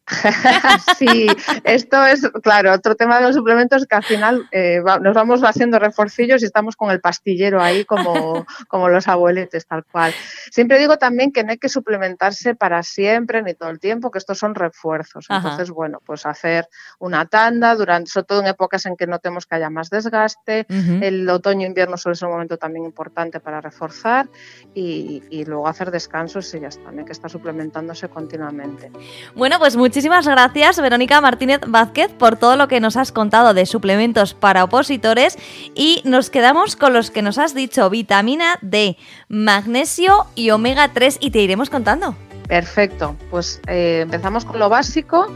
sí, 0.98 1.28
esto 1.64 2.06
es, 2.06 2.28
claro, 2.42 2.74
otro 2.74 2.96
tema 2.96 3.20
de 3.20 3.28
los 3.28 3.36
suplementos 3.36 3.86
que 3.86 3.96
al 3.96 4.04
final 4.04 4.48
eh, 4.52 4.82
nos 5.02 5.14
vamos 5.14 5.44
haciendo 5.44 5.80
reforcillos 5.80 6.42
y 6.42 6.46
estamos 6.46 6.76
con 6.76 6.92
el 6.92 7.00
pastillero 7.00 7.62
ahí 7.62 7.86
como, 7.86 8.46
como 8.68 8.90
los 8.90 9.08
abueletes, 9.08 9.66
tal 9.68 9.86
cual. 9.86 10.14
Siempre 10.52 10.80
digo 10.80 10.98
también 10.98 11.32
que 11.32 11.44
no 11.44 11.52
hay 11.52 11.58
que 11.58 11.70
suplementarse 11.70 12.56
para 12.56 12.84
siempre 12.84 13.42
ni 13.44 13.54
todo 13.54 13.70
el 13.70 13.80
tiempo, 13.80 14.12
que 14.12 14.18
estos 14.18 14.38
son 14.38 14.56
refuerzos. 14.56 15.28
Entonces, 15.30 15.70
bueno, 15.70 16.00
pues 16.06 16.26
hacer 16.26 16.68
una 17.00 17.26
tanda, 17.26 17.76
durante, 17.76 18.10
sobre 18.10 18.26
todo 18.26 18.40
en 18.42 18.48
épocas 18.48 18.86
en 18.86 18.96
que 18.96 19.08
notemos 19.08 19.46
que 19.46 19.56
haya 19.56 19.70
más 19.70 19.90
desgaste. 19.90 20.66
El 20.70 21.30
otoño-invierno 21.30 21.98
suele 21.98 22.16
ser 22.16 22.28
un 22.28 22.34
momento 22.34 22.58
también 22.58 22.86
importante 22.86 23.40
para 23.40 23.62
reforzar 23.62 24.28
y, 24.74 25.24
y 25.30 25.46
luego 25.46 25.68
hacer 25.68 25.92
descansos 25.92 26.54
y 26.54 26.60
ya 26.60 26.68
está, 26.68 26.92
no 26.92 27.00
hay 27.00 27.06
que 27.06 27.12
estar 27.12 27.30
suplementándose 27.30 28.10
continuamente. 28.10 28.92
Bueno, 29.36 29.60
pues 29.60 29.76
muchas 29.76 29.99
Muchísimas 30.00 30.30
gracias, 30.30 30.80
Verónica 30.80 31.20
Martínez 31.20 31.60
Vázquez, 31.68 32.10
por 32.14 32.38
todo 32.38 32.56
lo 32.56 32.70
que 32.70 32.80
nos 32.80 32.96
has 32.96 33.12
contado 33.12 33.54
de 33.54 33.66
suplementos 33.66 34.34
para 34.34 34.64
opositores. 34.64 35.38
Y 35.76 36.02
nos 36.06 36.30
quedamos 36.30 36.78
con 36.78 36.94
los 36.94 37.12
que 37.12 37.22
nos 37.22 37.38
has 37.38 37.54
dicho: 37.54 37.90
vitamina 37.90 38.58
D, 38.62 38.96
magnesio 39.28 40.28
y 40.36 40.52
omega 40.52 40.88
3. 40.94 41.18
Y 41.20 41.32
te 41.32 41.40
iremos 41.40 41.70
contando. 41.70 42.16
Perfecto, 42.48 43.18
pues 43.30 43.60
eh, 43.68 44.00
empezamos 44.04 44.46
con 44.46 44.58
lo 44.60 44.70
básico. 44.70 45.28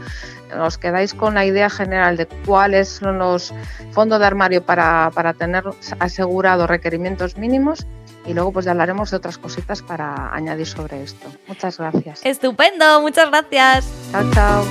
Os 0.58 0.78
quedáis 0.78 1.12
con 1.12 1.34
la 1.34 1.44
idea 1.44 1.68
general 1.68 2.16
de 2.16 2.24
cuáles 2.46 2.88
son 2.88 3.18
los 3.18 3.52
fondos 3.90 4.18
de 4.18 4.24
armario 4.24 4.64
para, 4.64 5.10
para 5.14 5.34
tener 5.34 5.62
asegurados 5.98 6.70
requerimientos 6.70 7.36
mínimos 7.36 7.86
y 8.26 8.34
luego 8.34 8.52
pues 8.52 8.64
ya 8.64 8.72
hablaremos 8.72 9.10
de 9.10 9.16
otras 9.16 9.38
cositas 9.38 9.82
para 9.82 10.34
añadir 10.34 10.66
sobre 10.66 11.02
esto. 11.02 11.28
Muchas 11.46 11.78
gracias. 11.78 12.20
Estupendo, 12.24 13.00
muchas 13.00 13.28
gracias. 13.28 13.86
Chao, 14.12 14.30
chao. 14.32 14.64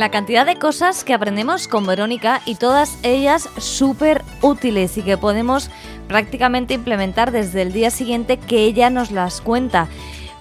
La 0.00 0.10
cantidad 0.10 0.46
de 0.46 0.56
cosas 0.56 1.04
que 1.04 1.12
aprendemos 1.12 1.68
con 1.68 1.86
Verónica 1.86 2.40
y 2.46 2.54
todas 2.54 2.98
ellas 3.02 3.50
súper 3.58 4.24
útiles 4.40 4.96
y 4.96 5.02
que 5.02 5.18
podemos 5.18 5.70
prácticamente 6.10 6.74
implementar 6.74 7.30
desde 7.30 7.62
el 7.62 7.72
día 7.72 7.92
siguiente 7.92 8.36
que 8.36 8.64
ella 8.64 8.90
nos 8.90 9.12
las 9.12 9.40
cuenta. 9.40 9.86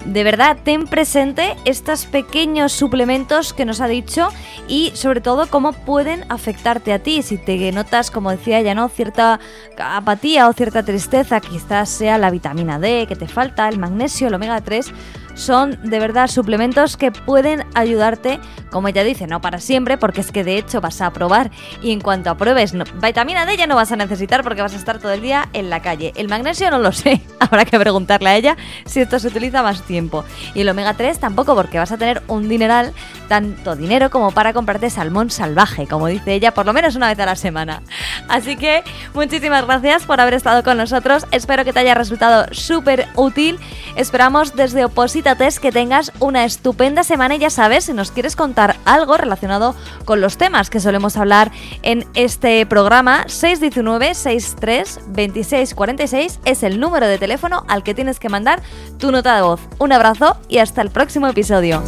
De 0.04 0.24
verdad, 0.24 0.58
ten 0.64 0.88
presente 0.88 1.56
estos 1.64 2.08
pequeños 2.08 2.72
suplementos 2.72 3.54
que 3.54 3.66
nos 3.66 3.80
ha 3.80 3.88
dicho 3.88 4.30
y 4.68 4.92
sobre 4.96 5.22
todo 5.22 5.46
cómo 5.48 5.74
pueden 5.74 6.26
afectarte 6.30 6.92
a 6.92 6.98
ti. 6.98 7.22
Si 7.22 7.38
te 7.38 7.72
notas, 7.72 8.10
como 8.10 8.32
decía 8.32 8.58
ella, 8.58 8.74
¿no? 8.74 8.90
cierta 8.90 9.40
apatía 9.78 10.50
o 10.50 10.54
cierta 10.54 10.82
tristeza, 10.82 11.40
quizás 11.40 11.88
sea 11.88 12.18
la 12.18 12.32
vitamina 12.32 12.80
D 12.80 13.06
que 13.08 13.16
te 13.16 13.28
falta, 13.28 13.70
el 13.70 13.78
magnesio, 13.78 14.30
el 14.30 14.34
omega 14.34 14.60
3, 14.62 14.92
son 15.40 15.80
de 15.84 16.00
verdad 16.00 16.28
suplementos 16.28 16.98
que 16.98 17.12
pueden 17.12 17.66
ayudarte, 17.74 18.40
como 18.70 18.90
ella 18.90 19.04
dice, 19.04 19.26
no 19.26 19.42
para 19.42 19.60
siempre, 19.60 19.98
porque 19.98 20.22
es 20.22 20.32
que 20.32 20.44
de 20.44 20.58
hecho 20.58 20.82
vas 20.82 21.02
a 21.02 21.12
probar 21.12 21.50
y 21.82 21.92
en 21.92 22.02
cuanto 22.02 22.30
apruebes, 22.30 22.74
vitamina 23.02 23.46
D 23.46 23.56
ya 23.58 23.66
no 23.66 23.76
vas 23.76 23.92
a 23.92 23.96
necesitar 23.96 24.44
porque 24.44 24.62
vas 24.62 24.74
a 24.74 24.78
estar 24.78 25.00
todo 25.00 25.14
el 25.14 25.22
día 25.22 25.50
en 25.54 25.70
la 25.70 25.82
calle. 25.82 26.14
El 26.16 26.28
magnesio 26.28 26.70
no 26.70 26.80
lo 26.80 26.92
sé, 26.92 27.22
habrá 27.40 27.66
que 27.66 27.80
preguntarle 27.80 28.30
a 28.30 28.36
ella 28.36 28.58
si 28.86 29.00
esto 29.00 29.18
se 29.18 29.30
utiliza 29.30 29.64
más 29.64 29.82
tiempo. 29.84 30.26
Y 30.54 30.62
el 30.62 30.70
omega 30.70 30.94
3 30.94 31.20
tampoco 31.20 31.56
porque 31.56 31.80
vas 31.80 31.92
a 31.92 31.98
tener 31.98 32.22
un 32.28 32.50
dineral, 32.50 32.94
tanto 33.28 33.76
dinero 33.76 34.10
como 34.10 34.32
para 34.32 34.54
comprarte 34.54 34.90
salmón 34.90 35.30
salvaje, 35.30 35.88
como 35.88 36.08
dice 36.08 36.34
ella, 36.34 36.54
por 36.54 36.66
lo 36.66 36.74
menos 36.74 36.96
una 36.96 37.08
vez 37.08 37.20
a 37.20 37.26
la 37.26 37.36
semana. 37.36 37.82
Así 38.28 38.58
que 38.58 38.84
muchísimas 39.14 39.66
gracias 39.66 40.06
por 40.06 40.20
haber 40.20 40.34
estado 40.34 40.64
con 40.64 40.78
nosotros, 40.78 41.26
espero 41.32 41.64
que 41.64 41.74
te 41.74 41.80
haya 41.80 41.96
resultado 41.96 42.46
súper 42.52 43.08
útil, 43.16 43.58
esperamos 43.96 44.56
desde 44.56 44.84
Opositates 45.30 45.60
que 45.60 45.72
tengas 45.72 46.12
una 46.20 46.44
estupenda 46.44 47.04
semana 47.04 47.36
y 47.36 47.38
ya 47.38 47.52
sabes, 47.52 47.84
si 47.84 47.94
nos 47.94 48.10
quieres 48.10 48.36
contar 48.36 48.78
algo 48.84 49.16
relacionado 49.16 49.76
con 50.04 50.22
los 50.22 50.38
temas 50.38 50.72
que 50.72 50.80
solemos 50.80 51.18
hablar 51.18 51.52
en 51.84 52.08
este 52.16 52.66
programa, 52.66 53.26
619 53.28 54.16
63 54.16 55.00
26 55.10 55.76
46 55.76 56.40
es 56.46 56.64
el 56.64 56.80
número 56.80 57.06
de 57.06 57.20
teléfono 57.20 57.64
al 57.68 57.84
que 57.84 57.94
tienes 57.94 58.20
que 58.20 58.30
mandar 58.30 58.64
tu 58.98 59.12
nota 59.12 59.36
de 59.36 59.44
voz. 59.44 59.62
Un 59.78 59.92
abrazo 59.92 60.36
y 60.48 60.58
hasta 60.58 60.82
el 60.82 60.90
próximo 60.90 61.28
episodio. 61.28 61.84